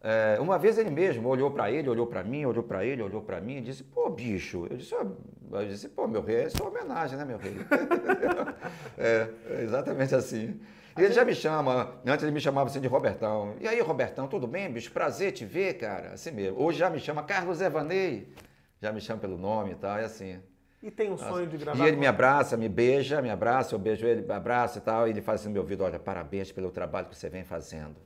É, 0.00 0.38
uma 0.40 0.58
vez 0.58 0.78
ele 0.78 0.90
mesmo 0.90 1.28
olhou 1.28 1.50
para 1.50 1.70
ele, 1.70 1.88
olhou 1.88 2.06
para 2.06 2.22
mim, 2.22 2.44
olhou 2.44 2.62
para 2.62 2.84
ele, 2.84 3.02
olhou 3.02 3.20
para 3.20 3.40
mim 3.40 3.56
e 3.56 3.60
disse: 3.60 3.82
Pô, 3.82 4.08
bicho. 4.08 4.66
Eu 4.70 4.76
disse: 4.76 4.94
"Ah", 4.94 5.04
eu 5.52 5.66
disse 5.66 5.88
Pô, 5.88 6.06
meu 6.06 6.22
rei, 6.22 6.44
isso 6.44 6.56
é 6.62 6.62
uma 6.66 6.70
homenagem, 6.70 7.18
né, 7.18 7.24
meu 7.24 7.36
rei? 7.38 7.56
é, 8.96 9.28
é 9.50 9.62
exatamente 9.62 10.14
assim. 10.14 10.60
E 10.96 11.02
ele 11.02 11.12
já 11.12 11.24
me 11.24 11.34
chama, 11.34 11.94
antes 12.04 12.22
ele 12.24 12.32
me 12.32 12.40
chamava 12.40 12.68
assim 12.68 12.80
de 12.80 12.88
Robertão. 12.88 13.54
E 13.60 13.68
aí, 13.68 13.80
Robertão, 13.80 14.26
tudo 14.26 14.46
bem, 14.48 14.70
bicho? 14.70 14.90
Prazer 14.90 15.32
te 15.32 15.44
ver, 15.44 15.74
cara. 15.74 16.10
Assim 16.12 16.32
mesmo. 16.32 16.60
Hoje 16.60 16.78
já 16.78 16.90
me 16.90 16.98
chama 16.98 17.22
Carlos 17.22 17.60
Evanei. 17.60 18.32
Já 18.80 18.92
me 18.92 19.00
chama 19.00 19.20
pelo 19.20 19.36
nome 19.38 19.72
e 19.72 19.74
tal, 19.76 19.96
é 19.98 20.04
assim. 20.04 20.40
E 20.82 20.90
tem 20.90 21.10
um 21.10 21.18
sonho 21.18 21.46
de 21.48 21.56
gravar 21.56 21.78
E 21.84 21.86
ele 21.88 21.96
com- 21.96 22.00
me 22.00 22.06
abraça, 22.06 22.56
me 22.56 22.68
beija, 22.68 23.20
me 23.20 23.30
abraça, 23.30 23.74
eu 23.74 23.78
beijo 23.80 24.06
ele, 24.06 24.22
me 24.22 24.32
abraça 24.32 24.78
e 24.78 24.80
tal, 24.80 25.08
e 25.08 25.10
ele 25.10 25.20
faz 25.20 25.40
assim 25.40 25.48
no 25.48 25.54
meu 25.54 25.62
ouvido, 25.62 25.82
olha, 25.82 25.98
parabéns 25.98 26.52
pelo 26.52 26.70
trabalho 26.70 27.08
que 27.08 27.16
você 27.16 27.28
vem 27.28 27.42
fazendo. 27.42 27.96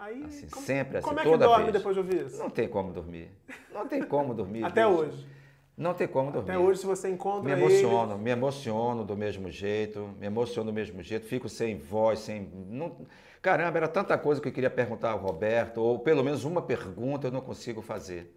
Aí, 0.00 0.24
Assim, 0.24 0.48
como, 0.48 0.64
sempre 0.64 0.96
assim, 0.96 1.06
como 1.06 1.20
é 1.20 1.22
que 1.22 1.28
toda 1.28 1.44
dorme 1.44 1.64
vez. 1.64 1.74
depois 1.74 1.94
de 1.94 2.00
ouvir 2.00 2.26
isso? 2.26 2.38
Não 2.38 2.48
tem 2.48 2.66
como 2.66 2.90
dormir. 2.90 3.30
Não 3.70 3.86
tem 3.86 4.02
como 4.02 4.32
dormir. 4.32 4.64
Até 4.64 4.86
bicho. 4.86 4.98
hoje. 4.98 5.26
Não 5.76 5.92
tem 5.92 6.08
como 6.08 6.32
dormir. 6.32 6.50
Até 6.50 6.58
hoje, 6.58 6.80
se 6.80 6.86
você 6.86 7.10
encontra 7.10 7.42
me 7.42 7.52
emociono, 7.52 8.14
ele... 8.14 8.22
me 8.22 8.30
emociono 8.30 9.04
do 9.04 9.14
mesmo 9.14 9.50
jeito, 9.50 10.08
me 10.18 10.26
emociono 10.26 10.70
do 10.70 10.74
mesmo 10.74 11.02
jeito, 11.02 11.26
fico 11.26 11.50
sem 11.50 11.76
voz, 11.76 12.20
sem. 12.20 12.50
Não... 12.68 13.06
Caramba, 13.42 13.76
era 13.76 13.88
tanta 13.88 14.16
coisa 14.16 14.40
que 14.40 14.48
eu 14.48 14.52
queria 14.52 14.70
perguntar 14.70 15.10
ao 15.10 15.18
Roberto, 15.18 15.82
ou 15.82 15.98
pelo 15.98 16.24
menos 16.24 16.44
uma 16.44 16.62
pergunta 16.62 17.26
eu 17.26 17.32
não 17.32 17.42
consigo 17.42 17.82
fazer. 17.82 18.34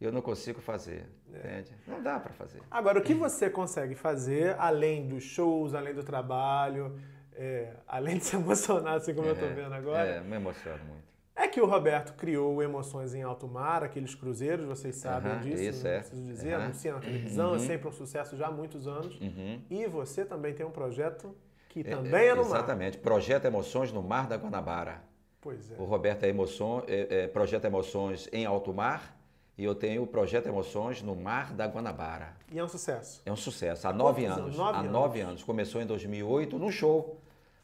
Eu 0.00 0.12
não 0.12 0.20
consigo 0.20 0.60
fazer, 0.60 1.06
é. 1.32 1.38
entende? 1.38 1.76
Não 1.86 2.02
dá 2.02 2.18
para 2.18 2.32
fazer. 2.32 2.60
Agora, 2.68 2.98
o 2.98 3.02
que 3.02 3.14
você 3.14 3.48
consegue 3.48 3.94
fazer, 3.94 4.56
além 4.58 5.08
dos 5.08 5.24
shows, 5.24 5.74
além 5.74 5.94
do 5.94 6.04
trabalho, 6.04 6.96
é, 7.38 7.72
além 7.86 8.18
de 8.18 8.24
se 8.24 8.36
emocionar, 8.36 8.94
assim 8.94 9.14
como 9.14 9.28
é, 9.28 9.30
eu 9.30 9.34
estou 9.34 9.48
vendo 9.50 9.72
agora? 9.72 10.06
É, 10.08 10.20
me 10.20 10.36
emociono 10.36 10.84
muito. 10.84 11.08
É 11.36 11.46
que 11.46 11.60
o 11.60 11.66
Roberto 11.66 12.14
criou 12.14 12.60
Emoções 12.60 13.14
em 13.14 13.22
Alto 13.22 13.46
Mar, 13.46 13.84
aqueles 13.84 14.12
cruzeiros, 14.12 14.66
vocês 14.66 14.96
sabem 14.96 15.34
uhum, 15.34 15.38
disso, 15.38 15.62
isso, 15.62 15.84
não 15.84 15.90
é. 15.92 15.98
preciso 16.00 16.22
dizer, 16.24 16.56
uhum. 16.56 16.64
anuncia 16.64 16.92
na 16.92 16.98
televisão, 16.98 17.46
é 17.46 17.48
uhum. 17.50 17.54
é 17.54 17.58
sempre 17.60 17.88
um 17.88 17.92
sucesso 17.92 18.36
já 18.36 18.48
há 18.48 18.50
muitos 18.50 18.88
anos. 18.88 19.20
Uhum. 19.20 19.62
E 19.70 19.86
você 19.86 20.24
também 20.24 20.52
tem 20.52 20.66
um 20.66 20.70
projeto 20.72 21.32
que 21.68 21.80
é, 21.80 21.84
também 21.84 22.24
é, 22.24 22.26
é 22.26 22.34
no 22.34 22.40
exatamente. 22.40 22.50
mar. 22.50 22.58
Exatamente, 22.58 22.98
Projeto 22.98 23.44
Emoções 23.44 23.92
no 23.92 24.02
Mar 24.02 24.26
da 24.26 24.36
Guanabara. 24.36 25.00
Pois 25.40 25.70
é. 25.70 25.76
O 25.78 25.84
Roberto 25.84 26.24
é, 26.24 26.28
emoção, 26.28 26.82
é, 26.88 27.22
é 27.22 27.28
Projeto 27.28 27.64
Emoções 27.64 28.28
em 28.32 28.44
Alto 28.44 28.74
Mar 28.74 29.16
e 29.56 29.62
eu 29.62 29.76
tenho 29.76 30.02
o 30.02 30.06
Projeto 30.08 30.48
Emoções 30.48 31.02
no 31.02 31.14
Mar 31.14 31.52
da 31.52 31.66
Guanabara. 31.66 32.36
E 32.50 32.58
é 32.58 32.64
um 32.64 32.68
sucesso? 32.68 33.22
É 33.24 33.30
um 33.30 33.36
sucesso, 33.36 33.86
há 33.86 33.92
nove 33.92 34.24
anos. 34.24 34.58
anos. 34.58 34.76
Há 34.76 34.82
nove 34.82 35.20
anos. 35.20 35.44
Começou 35.44 35.80
em 35.80 35.86
2008 35.86 36.58
num 36.58 36.72
show. 36.72 37.20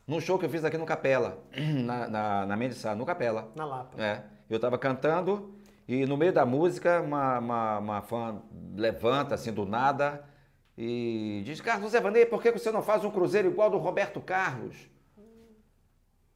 Num 0.07 0.21
show 0.21 0.39
que 0.39 0.45
eu 0.45 0.51
fiz 0.51 0.63
aqui 0.65 0.77
no 0.77 0.85
Capela, 0.85 1.43
na, 1.57 2.09
na, 2.09 2.47
na 2.47 2.57
Mendes 2.57 2.85
no 2.97 3.07
Capela. 3.07 3.51
Na 3.55 3.65
Lapa. 3.65 4.03
É. 4.03 4.23
Eu 4.51 4.57
estava 4.57 4.77
cantando 4.77 5.55
e 5.89 6.05
no 6.05 6.17
meio 6.17 6.33
da 6.33 6.45
música 6.45 7.01
uma, 7.01 7.39
uma, 7.39 7.79
uma, 7.79 8.03
fã 8.03 8.43
levanta 8.77 9.35
assim 9.35 9.53
do 9.53 9.65
nada 9.65 10.23
e 10.77 11.43
diz, 11.45 11.61
Carlos 11.61 11.95
Evanei, 11.95 12.27
por 12.27 12.43
que 12.43 12.51
você 12.51 12.71
não 12.71 12.83
faz 12.83 13.03
um 13.05 13.11
cruzeiro 13.11 13.49
igual 13.49 13.71
do 13.71 13.79
Roberto 13.79 14.21
Carlos? 14.21 14.77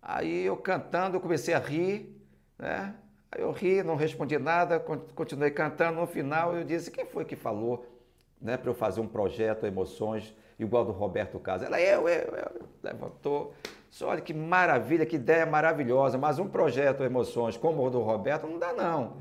Aí 0.01 0.47
eu 0.47 0.57
cantando, 0.57 1.17
eu 1.17 1.21
comecei 1.21 1.53
a 1.53 1.59
rir, 1.59 2.19
né? 2.59 2.95
Aí 3.31 3.43
eu 3.43 3.53
ri, 3.53 3.83
não 3.83 3.97
respondi 3.97 4.39
nada, 4.39 4.81
continuei 5.15 5.51
cantando. 5.51 6.01
No 6.01 6.07
final 6.07 6.57
eu 6.57 6.65
disse, 6.65 6.91
quem 6.91 7.05
foi 7.05 7.27
que 7.27 7.37
falou 7.37 7.87
né, 8.41 8.57
para 8.57 8.71
eu 8.71 8.75
fazer 8.75 9.03
um 9.03 9.09
projeto 9.09 9.67
Emoções 9.67 10.35
igual 10.59 10.85
do 10.85 10.93
Roberto 10.93 11.39
Carlos? 11.39 11.67
Ela, 11.67 11.81
eu, 11.81 12.09
eu, 12.09 12.35
eu. 12.35 12.69
Levantou. 12.83 13.55
Só 13.91 14.09
olha 14.09 14.21
que 14.21 14.35
maravilha, 14.35 15.07
que 15.07 15.17
ideia 15.17 15.47
maravilhosa, 15.47 16.19
mas 16.19 16.39
um 16.39 16.49
projeto 16.49 17.03
Emoções 17.03 17.57
como 17.57 17.85
o 17.85 17.91
do 17.91 18.01
Roberto 18.01 18.47
não 18.47 18.59
dá 18.59 18.73
não. 18.73 19.17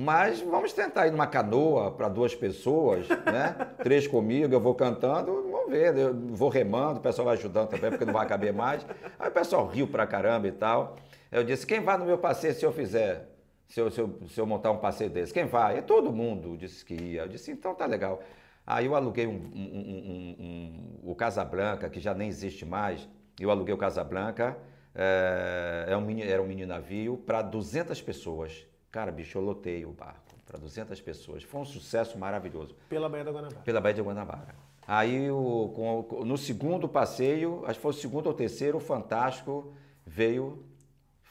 Mas 0.00 0.40
vamos 0.40 0.72
tentar 0.72 1.08
ir 1.08 1.10
numa 1.10 1.26
canoa 1.26 1.90
para 1.90 2.08
duas 2.08 2.32
pessoas, 2.32 3.08
né? 3.08 3.56
Três 3.82 4.06
comigo, 4.06 4.54
eu 4.54 4.60
vou 4.60 4.74
cantando, 4.74 5.50
vamos 5.50 5.70
ver, 5.70 5.96
eu 5.96 6.14
vou 6.14 6.48
remando, 6.48 7.00
o 7.00 7.02
pessoal 7.02 7.26
vai 7.26 7.36
ajudando 7.36 7.68
também, 7.68 7.90
porque 7.90 8.04
não 8.04 8.12
vai 8.12 8.24
caber 8.24 8.52
mais. 8.52 8.86
Aí 9.18 9.28
o 9.28 9.32
pessoal 9.32 9.66
riu 9.66 9.88
pra 9.88 10.06
caramba 10.06 10.46
e 10.46 10.52
tal. 10.52 10.96
Eu 11.32 11.42
disse, 11.42 11.66
quem 11.66 11.80
vai 11.80 11.98
no 11.98 12.04
meu 12.04 12.16
passeio 12.16 12.54
se 12.54 12.64
eu 12.64 12.72
fizer, 12.72 13.28
se 13.66 13.80
eu, 13.80 13.90
se 13.90 14.00
eu, 14.00 14.18
se 14.28 14.40
eu 14.40 14.46
montar 14.46 14.70
um 14.70 14.78
passeio 14.78 15.10
desse? 15.10 15.32
Quem 15.32 15.46
vai? 15.46 15.78
E 15.78 15.82
todo 15.82 16.12
mundo 16.12 16.56
disse 16.56 16.84
que 16.84 16.94
ia. 16.94 17.22
Eu 17.22 17.28
disse, 17.28 17.50
então 17.50 17.74
tá 17.74 17.84
legal. 17.84 18.20
Aí 18.70 18.84
eu 18.84 18.94
aluguei 18.94 19.26
um, 19.26 19.32
um, 19.32 20.36
um, 20.38 21.10
o 21.10 21.14
Casablanca, 21.14 21.88
que 21.88 21.98
já 21.98 22.12
nem 22.12 22.28
existe 22.28 22.66
mais, 22.66 23.08
eu 23.40 23.50
aluguei 23.50 23.74
o 23.74 23.78
Casablanca, 23.78 24.58
é, 24.94 25.86
é 25.88 25.96
um 25.96 26.02
mini, 26.02 26.20
era 26.20 26.42
um 26.42 26.46
mini 26.46 26.66
navio 26.66 27.16
para 27.16 27.40
200 27.40 27.98
pessoas. 28.02 28.66
Cara, 28.90 29.10
bicho, 29.10 29.38
eu 29.38 29.42
lotei 29.42 29.86
o 29.86 29.92
barco 29.92 30.34
para 30.44 30.58
200 30.58 31.00
pessoas. 31.00 31.42
Foi 31.42 31.62
um 31.62 31.64
sucesso 31.64 32.18
maravilhoso. 32.18 32.76
Pela 32.90 33.08
Baía 33.08 33.24
da 33.24 33.30
Guanabara. 33.30 33.62
Pela 33.64 33.80
Baía 33.80 33.94
de 33.94 34.02
Guanabara. 34.02 34.54
Aí, 34.86 35.30
o, 35.30 35.72
com, 35.74 36.24
no 36.26 36.36
segundo 36.36 36.86
passeio, 36.86 37.62
acho 37.64 37.76
que 37.76 37.82
foi 37.82 37.92
o 37.92 37.94
segundo 37.94 38.26
ou 38.26 38.34
terceiro, 38.34 38.76
o 38.76 38.80
Fantástico 38.80 39.72
veio 40.04 40.62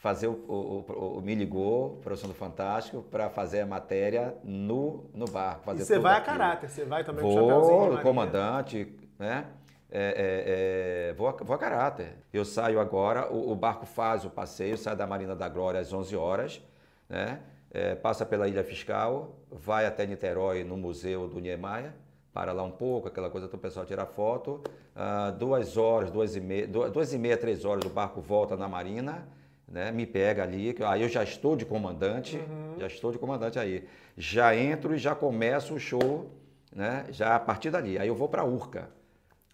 fazer 0.00 0.28
o, 0.28 0.32
o, 0.32 0.84
o, 0.88 1.18
o 1.18 1.20
me 1.20 1.34
ligou, 1.34 1.94
o 1.94 1.96
professor 1.96 2.28
do 2.28 2.34
Fantástico, 2.34 3.02
para 3.02 3.28
fazer 3.28 3.60
a 3.60 3.66
matéria 3.66 4.36
no, 4.44 5.10
no 5.12 5.26
barco. 5.26 5.64
Fazer 5.64 5.82
e 5.82 5.84
você 5.84 5.98
vai 5.98 6.16
aquilo. 6.16 6.34
a 6.34 6.38
caráter, 6.38 6.68
você 6.70 6.84
vai 6.84 7.04
também 7.04 7.22
Vou, 7.22 7.32
com 7.32 7.38
o 7.38 7.48
chapéuzinho 7.48 7.96
de 7.96 8.02
comandante, 8.02 8.96
né? 9.18 9.46
É, 9.90 11.08
é, 11.08 11.10
é, 11.10 11.12
vou, 11.14 11.34
vou 11.42 11.56
a 11.56 11.58
caráter. 11.58 12.12
Eu 12.32 12.44
saio 12.44 12.78
agora, 12.78 13.32
o, 13.32 13.50
o, 13.52 13.56
barco 13.56 13.86
faz 13.86 14.24
o 14.24 14.30
passeio, 14.30 14.76
sai 14.76 14.94
da 14.94 15.06
Marina 15.06 15.34
da 15.34 15.48
Glória 15.48 15.80
às 15.80 15.92
11 15.92 16.14
horas, 16.14 16.62
né? 17.08 17.40
É, 17.70 17.94
passa 17.94 18.24
pela 18.24 18.48
Ilha 18.48 18.64
Fiscal, 18.64 19.36
vai 19.50 19.86
até 19.86 20.06
Niterói 20.06 20.62
no 20.62 20.76
Museu 20.76 21.26
do 21.26 21.38
Niemeyer, 21.38 21.92
para 22.32 22.52
lá 22.52 22.62
um 22.62 22.70
pouco, 22.70 23.08
aquela 23.08 23.30
coisa 23.30 23.48
do 23.48 23.58
pessoal 23.58 23.84
tirar 23.84 24.06
foto. 24.06 24.62
Ah, 24.94 25.30
duas 25.30 25.76
horas, 25.76 26.10
duas 26.10 26.34
e, 26.34 26.40
meia, 26.40 26.66
duas 26.66 27.12
e 27.12 27.18
meia, 27.18 27.36
três 27.36 27.64
horas, 27.64 27.84
o 27.84 27.88
barco 27.88 28.20
volta 28.20 28.56
na 28.56 28.68
Marina, 28.68 29.28
né? 29.68 29.90
me 29.92 30.06
pega 30.06 30.42
ali, 30.42 30.74
aí 30.84 31.02
eu 31.02 31.08
já 31.08 31.22
estou 31.22 31.56
de 31.56 31.64
comandante, 31.64 32.36
uhum. 32.36 32.78
já 32.78 32.86
estou 32.86 33.12
de 33.12 33.18
comandante 33.18 33.58
aí. 33.58 33.86
Já 34.16 34.56
entro 34.56 34.94
e 34.94 34.98
já 34.98 35.14
começo 35.14 35.74
o 35.74 35.78
show, 35.78 36.30
né? 36.74 37.06
já 37.10 37.36
a 37.36 37.40
partir 37.40 37.70
dali. 37.70 37.98
Aí 37.98 38.08
eu 38.08 38.14
vou 38.14 38.28
para 38.28 38.42
a 38.42 38.44
Urca. 38.44 38.90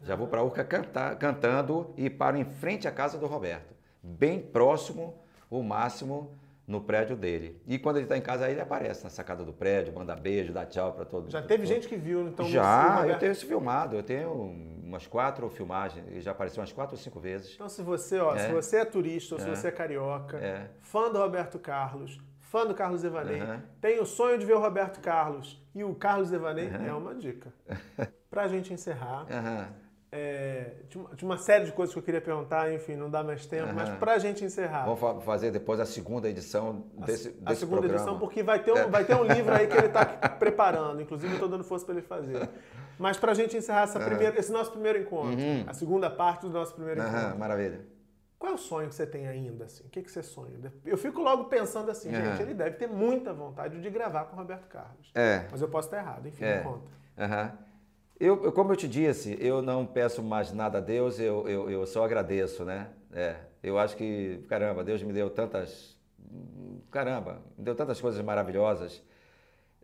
Já 0.02 0.14
vou 0.14 0.26
para 0.26 0.40
a 0.40 0.44
Urca 0.44 0.64
cantar, 0.64 1.16
cantando 1.16 1.92
e 1.96 2.08
paro 2.08 2.36
em 2.36 2.44
frente 2.44 2.86
à 2.86 2.92
casa 2.92 3.16
do 3.16 3.26
Roberto, 3.26 3.74
bem 4.02 4.38
próximo, 4.38 5.14
o 5.50 5.62
máximo, 5.62 6.30
no 6.66 6.80
prédio 6.80 7.16
dele. 7.16 7.60
E 7.66 7.78
quando 7.78 7.96
ele 7.96 8.06
está 8.06 8.16
em 8.16 8.22
casa, 8.22 8.46
aí 8.46 8.52
ele 8.52 8.60
aparece 8.60 9.04
na 9.04 9.10
sacada 9.10 9.44
do 9.44 9.52
prédio, 9.52 9.92
manda 9.94 10.16
beijo, 10.16 10.52
dá 10.52 10.64
tchau 10.64 10.92
para 10.92 11.04
todo 11.04 11.22
mundo. 11.22 11.32
Já 11.32 11.42
teve 11.42 11.66
gente 11.66 11.86
que 11.86 11.96
viu, 11.96 12.28
então? 12.28 12.46
Já, 12.46 13.04
eu 13.06 13.18
tenho 13.18 13.32
isso 13.32 13.46
filmado. 13.46 13.96
Eu 13.96 14.02
tenho 14.02 14.32
umas 14.32 15.06
quatro 15.06 15.48
filmagens. 15.50 16.06
Ele 16.08 16.20
já 16.20 16.30
apareceu 16.30 16.60
umas 16.60 16.72
quatro 16.72 16.96
ou 16.96 17.02
cinco 17.02 17.20
vezes. 17.20 17.54
Então, 17.54 17.68
se 17.68 17.82
você, 17.82 18.18
ó, 18.18 18.34
é. 18.34 18.38
se 18.38 18.52
você 18.52 18.78
é 18.78 18.84
turista 18.84 19.34
ou 19.34 19.40
se 19.40 19.46
é. 19.46 19.54
você 19.54 19.68
é 19.68 19.70
carioca, 19.70 20.38
é. 20.38 20.70
fã 20.80 21.10
do 21.10 21.18
Roberto 21.18 21.58
Carlos, 21.58 22.18
fã 22.40 22.66
do 22.66 22.74
Carlos 22.74 23.04
Evanei, 23.04 23.42
uhum. 23.42 23.60
tem 23.80 24.00
o 24.00 24.06
sonho 24.06 24.38
de 24.38 24.46
ver 24.46 24.54
o 24.54 24.60
Roberto 24.60 25.00
Carlos 25.00 25.62
e 25.74 25.84
o 25.84 25.94
Carlos 25.94 26.32
Evanei, 26.32 26.68
uhum. 26.68 26.86
é 26.86 26.92
uma 26.94 27.14
dica. 27.14 27.52
Para 28.30 28.42
a 28.42 28.48
gente 28.48 28.72
encerrar, 28.72 29.26
uhum 29.30 29.83
é, 30.16 30.70
de, 31.16 31.24
uma, 31.24 31.36
série 31.36 31.64
de 31.64 31.72
coisas 31.72 31.92
que 31.92 31.98
eu 31.98 32.02
queria 32.02 32.20
perguntar, 32.20 32.72
enfim, 32.72 32.94
não 32.94 33.10
dá 33.10 33.24
mais 33.24 33.46
tempo, 33.46 33.70
uhum. 33.70 33.74
mas 33.74 33.88
para 33.98 34.12
a 34.12 34.18
gente 34.18 34.44
encerrar. 34.44 34.84
Vamos 34.84 35.24
fazer 35.24 35.50
depois 35.50 35.80
a 35.80 35.84
segunda 35.84 36.28
edição 36.28 36.84
desse, 37.04 37.28
a, 37.28 37.30
desse 37.32 37.42
A 37.44 37.54
segunda 37.56 37.80
programa. 37.80 38.04
edição, 38.04 38.18
porque 38.20 38.40
vai 38.40 38.62
ter 38.62 38.72
um, 38.72 38.76
é. 38.76 38.86
vai 38.86 39.04
ter 39.04 39.16
um 39.16 39.24
livro 39.24 39.52
aí 39.52 39.66
que 39.66 39.76
ele 39.76 39.88
está 39.88 40.06
preparando, 40.06 41.02
inclusive 41.02 41.32
eu 41.32 41.34
estou 41.34 41.48
dando 41.48 41.64
força 41.64 41.84
para 41.84 41.96
ele 41.96 42.06
fazer. 42.06 42.48
Mas 42.96 43.16
para 43.16 43.32
a 43.32 43.34
gente 43.34 43.56
encerrar 43.56 43.82
essa 43.82 43.98
uhum. 43.98 44.04
primeira, 44.04 44.38
esse 44.38 44.52
nosso 44.52 44.70
primeiro 44.70 45.00
encontro, 45.00 45.36
uhum. 45.36 45.64
a 45.66 45.74
segunda 45.74 46.08
parte 46.08 46.42
do 46.42 46.50
nosso 46.50 46.76
primeiro 46.76 47.00
encontro. 47.00 47.36
Maravilha. 47.36 47.80
Qual 48.38 48.52
é 48.52 48.54
o 48.54 48.58
sonho 48.58 48.88
que 48.88 48.94
você 48.94 49.06
tem 49.06 49.26
ainda? 49.26 49.64
Assim? 49.64 49.82
O 49.84 49.88
que, 49.88 50.00
que 50.00 50.12
você 50.12 50.22
sonha? 50.22 50.54
Eu 50.84 50.96
fico 50.96 51.20
logo 51.22 51.46
pensando 51.46 51.90
assim, 51.90 52.10
gente, 52.14 52.40
ele 52.40 52.54
deve 52.54 52.76
ter 52.76 52.86
muita 52.86 53.32
vontade 53.32 53.80
de 53.80 53.90
gravar 53.90 54.26
com 54.26 54.36
o 54.36 54.38
Roberto 54.38 54.68
Carlos. 54.68 55.10
É. 55.12 55.48
Mas 55.50 55.60
eu 55.60 55.68
posso 55.68 55.88
estar 55.88 55.98
errado, 55.98 56.28
enfim, 56.28 56.44
é. 56.44 56.60
conta. 56.60 56.86
Uhum. 57.18 57.73
Eu, 58.24 58.50
como 58.52 58.72
eu 58.72 58.76
te 58.76 58.88
disse, 58.88 59.36
eu 59.38 59.60
não 59.60 59.84
peço 59.84 60.22
mais 60.22 60.50
nada 60.50 60.78
a 60.78 60.80
Deus, 60.80 61.20
eu, 61.20 61.46
eu, 61.46 61.70
eu 61.70 61.86
só 61.86 62.06
agradeço, 62.06 62.64
né? 62.64 62.88
É, 63.12 63.36
eu 63.62 63.78
acho 63.78 63.94
que, 63.98 64.42
caramba, 64.48 64.82
Deus 64.82 65.02
me 65.02 65.12
deu 65.12 65.28
tantas. 65.28 65.94
Caramba, 66.90 67.42
me 67.58 67.62
deu 67.62 67.74
tantas 67.74 68.00
coisas 68.00 68.24
maravilhosas 68.24 69.02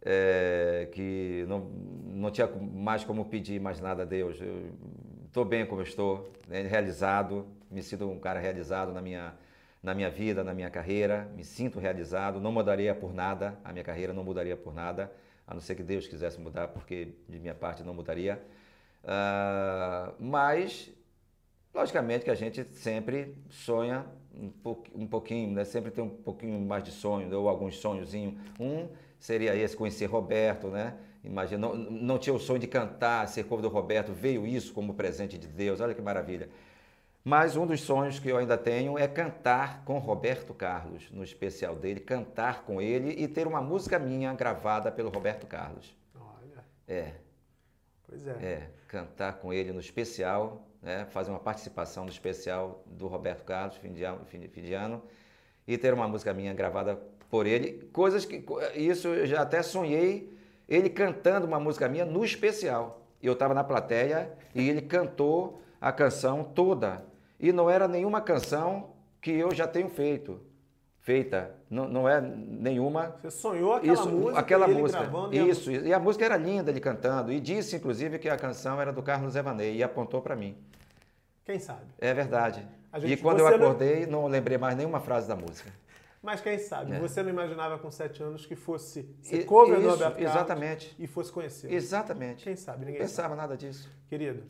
é, 0.01 0.89
que 0.93 1.45
não, 1.49 1.71
não 2.15 2.31
tinha 2.31 2.47
mais 2.47 3.05
como 3.05 3.27
pedir 3.27 3.61
mais 3.61 3.79
nada 3.79 4.05
a 4.05 4.07
Deus. 4.07 4.39
Estou 5.27 5.45
bem 5.45 5.67
como 5.67 5.83
estou, 5.83 6.33
né? 6.49 6.63
realizado, 6.63 7.47
me 7.71 7.83
sinto 7.83 8.09
um 8.11 8.19
cara 8.19 8.41
realizado 8.41 8.91
na 8.91 9.03
minha, 9.03 9.35
na 9.83 9.93
minha 9.93 10.09
vida, 10.09 10.43
na 10.43 10.55
minha 10.55 10.71
carreira, 10.71 11.31
me 11.37 11.45
sinto 11.45 11.79
realizado, 11.79 12.41
não 12.41 12.53
mudaria 12.53 12.95
por 12.95 13.13
nada, 13.13 13.59
a 13.63 13.71
minha 13.71 13.85
carreira 13.85 14.15
não 14.15 14.25
mudaria 14.25 14.57
por 14.57 14.73
nada 14.73 15.13
a 15.51 15.55
não 15.55 15.61
ser 15.61 15.75
que 15.75 15.83
Deus 15.83 16.07
quisesse 16.07 16.41
mudar, 16.41 16.69
porque 16.69 17.13
de 17.29 17.41
minha 17.41 17.55
parte 17.55 17.83
não 17.83 17.93
mudaria. 17.93 18.41
Uh, 19.03 20.15
mas, 20.21 20.89
logicamente, 21.75 22.25
que 22.25 22.31
a 22.31 22.37
gente 22.37 22.65
sempre 22.73 23.35
sonha 23.49 24.07
um, 24.95 25.09
pouquinho, 25.09 25.53
né? 25.53 25.65
sempre 25.65 25.91
tem 25.91 26.05
um 26.05 26.09
pouquinho 26.09 26.61
mais 26.61 26.85
de 26.85 26.93
sonho, 26.93 27.37
ou 27.37 27.49
alguns 27.49 27.79
sonhozinhos. 27.79 28.35
Um 28.61 28.89
seria 29.19 29.57
esse, 29.57 29.77
conhecer 29.77 30.07
Roberto, 30.07 30.69
né? 30.69 30.95
Imagina, 31.25 31.69
não, 31.69 31.75
não 31.75 32.17
tinha 32.17 32.33
o 32.33 32.39
sonho 32.39 32.61
de 32.61 32.69
cantar, 32.69 33.27
ser 33.27 33.45
como 33.45 33.61
do 33.61 33.69
Roberto, 33.69 34.13
veio 34.13 34.47
isso 34.47 34.73
como 34.73 34.95
presente 34.95 35.37
de 35.37 35.49
Deus, 35.49 35.81
olha 35.81 35.95
que 35.95 36.01
maravilha. 36.01 36.49
Mas 37.23 37.55
um 37.57 37.67
dos 37.67 37.83
sonhos 37.83 38.19
que 38.19 38.29
eu 38.29 38.39
ainda 38.39 38.57
tenho 38.57 38.99
é 38.99 39.07
cantar 39.07 39.85
com 39.85 39.99
Roberto 39.99 40.55
Carlos, 40.55 41.11
no 41.11 41.23
especial 41.23 41.77
dele, 41.77 42.01
cantar 42.01 42.63
com 42.63 42.81
ele 42.81 43.11
e 43.23 43.29
ter 43.29 43.47
uma 43.47 43.61
música 43.61 43.99
minha 43.99 44.33
gravada 44.33 44.91
pelo 44.91 45.11
Roberto 45.11 45.47
Carlos. 45.47 45.95
Olha. 46.15 46.65
É. 46.89 47.13
Pois 48.07 48.27
é. 48.27 48.31
É, 48.31 48.71
cantar 48.89 49.35
com 49.35 49.53
ele 49.53 49.71
no 49.71 49.81
especial, 49.81 50.67
né, 50.83 51.07
fazer 51.11 51.31
uma 51.31 51.39
participação 51.39 52.05
no 52.05 52.11
especial 52.11 52.83
do 52.87 53.07
Roberto 53.07 53.45
Carlos, 53.45 53.77
fim 53.77 53.93
de, 53.93 54.03
ano, 54.03 54.25
fim, 54.25 54.49
fim 54.49 54.63
de 54.63 54.73
ano, 54.73 55.03
e 55.67 55.77
ter 55.77 55.93
uma 55.93 56.09
música 56.09 56.33
minha 56.33 56.55
gravada 56.55 56.99
por 57.29 57.47
ele. 57.47 57.85
Coisas 57.93 58.25
que. 58.25 58.45
Isso 58.75 59.09
eu 59.09 59.27
já 59.27 59.43
até 59.43 59.63
sonhei 59.63 60.37
ele 60.67 60.89
cantando 60.89 61.47
uma 61.47 61.61
música 61.61 61.89
minha 61.89 62.05
no 62.05 62.25
especial. 62.25 63.03
Eu 63.23 63.35
estava 63.35 63.53
na 63.53 63.63
plateia 63.63 64.33
e 64.55 64.69
ele 64.69 64.81
cantou 64.81 65.61
a 65.81 65.93
canção 65.93 66.43
toda. 66.43 67.10
E 67.41 67.53
não 67.53 67.69
era 67.71 67.89
nenhuma 67.89 68.21
canção 68.21 68.91
que 69.21 69.31
eu 69.33 69.53
já 69.55 69.67
tenho 69.67 69.89
feito. 69.89 70.41
Feita. 70.99 71.55
Não, 71.71 71.89
não 71.89 72.09
é 72.09 72.21
nenhuma. 72.21 73.17
Você 73.21 73.31
sonhou 73.31 73.73
aquela 73.75 73.93
Isso, 73.95 74.09
música? 74.11 74.39
aquela 74.39 74.69
e 74.69 74.75
música. 74.75 75.01
gravando, 75.01 75.35
e 75.35 75.39
a 75.39 75.47
Isso. 75.47 75.71
E 75.73 75.95
a 75.95 75.99
música 75.99 76.25
era 76.27 76.37
linda 76.37 76.71
ele 76.71 76.81
cantando. 76.81 77.33
E 77.33 77.41
disse, 77.41 77.75
inclusive, 77.77 78.19
que 78.19 78.29
a 78.29 78.37
canção 78.37 78.79
era 78.81 78.93
do 78.93 79.03
Carlos 79.03 79.35
Evanei 79.35 79.77
e 79.77 79.83
apontou 79.83 80.21
para 80.21 80.37
mim. 80.37 80.57
Quem 81.45 81.59
sabe? 81.59 81.87
É 81.99 82.13
verdade. 82.13 82.67
Gente- 82.97 83.13
e 83.13 83.17
quando 83.17 83.39
eu 83.41 83.47
você 83.47 83.57
não- 83.57 83.67
acordei, 83.69 84.07
não 84.07 84.27
lembrei 84.27 84.59
mais 84.59 84.77
nenhuma 84.77 85.01
frase 85.01 85.27
da 85.27 85.35
música. 85.35 85.71
Mas 86.23 86.43
quem 86.43 86.59
sabe? 86.59 86.93
É. 86.93 86.99
Você 86.99 87.23
não 87.23 87.31
imaginava 87.31 87.79
com 87.79 87.91
sete 87.91 88.23
anos 88.23 88.45
que 88.45 88.55
fosse 88.55 89.09
ser 89.23 89.45
cover 89.47 89.77
do 89.77 89.81
isso, 89.81 89.91
Roberto 89.93 90.13
Carlos 90.17 90.31
exatamente. 90.31 90.95
e 90.99 91.07
fosse 91.07 91.33
conhecido. 91.33 91.73
Exatamente. 91.73 92.45
Quem 92.45 92.57
sabe? 92.57 92.81
Não 92.81 92.87
Ninguém 92.89 93.01
sabe. 93.07 93.11
pensava 93.11 93.35
nada 93.35 93.57
disso. 93.57 93.89
Querido, 94.07 94.43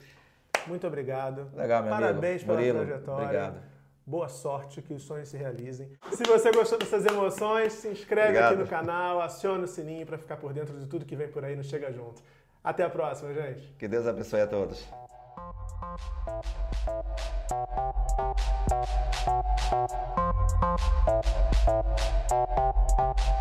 muito 0.66 0.86
obrigado. 0.86 1.50
Legal, 1.54 1.82
meu 1.82 1.90
Parabéns 1.90 2.42
amigo. 2.42 2.46
pela 2.46 2.58
Murilo, 2.58 2.86
trajetória. 2.86 3.24
Obrigado. 3.24 3.70
Boa 4.06 4.28
sorte, 4.28 4.82
que 4.82 4.92
os 4.92 5.02
sonhos 5.02 5.28
se 5.28 5.36
realizem. 5.36 5.88
Se 6.10 6.24
você 6.24 6.50
gostou 6.50 6.78
dessas 6.78 7.06
emoções, 7.06 7.72
se 7.74 7.88
inscreve 7.88 8.30
obrigado. 8.30 8.54
aqui 8.54 8.62
no 8.62 8.68
canal, 8.68 9.20
aciona 9.20 9.64
o 9.64 9.68
sininho 9.68 10.04
para 10.04 10.18
ficar 10.18 10.36
por 10.36 10.52
dentro 10.52 10.76
de 10.78 10.86
tudo 10.86 11.04
que 11.04 11.14
vem 11.14 11.28
por 11.28 11.44
aí 11.44 11.54
no 11.54 11.62
Chega 11.62 11.92
Junto. 11.92 12.20
Até 12.62 12.82
a 12.82 12.90
próxima, 12.90 13.32
gente. 13.32 13.72
Que 13.78 13.86
Deus 13.86 14.06
abençoe 14.06 14.40
a 14.40 14.46
todos. 14.46 14.86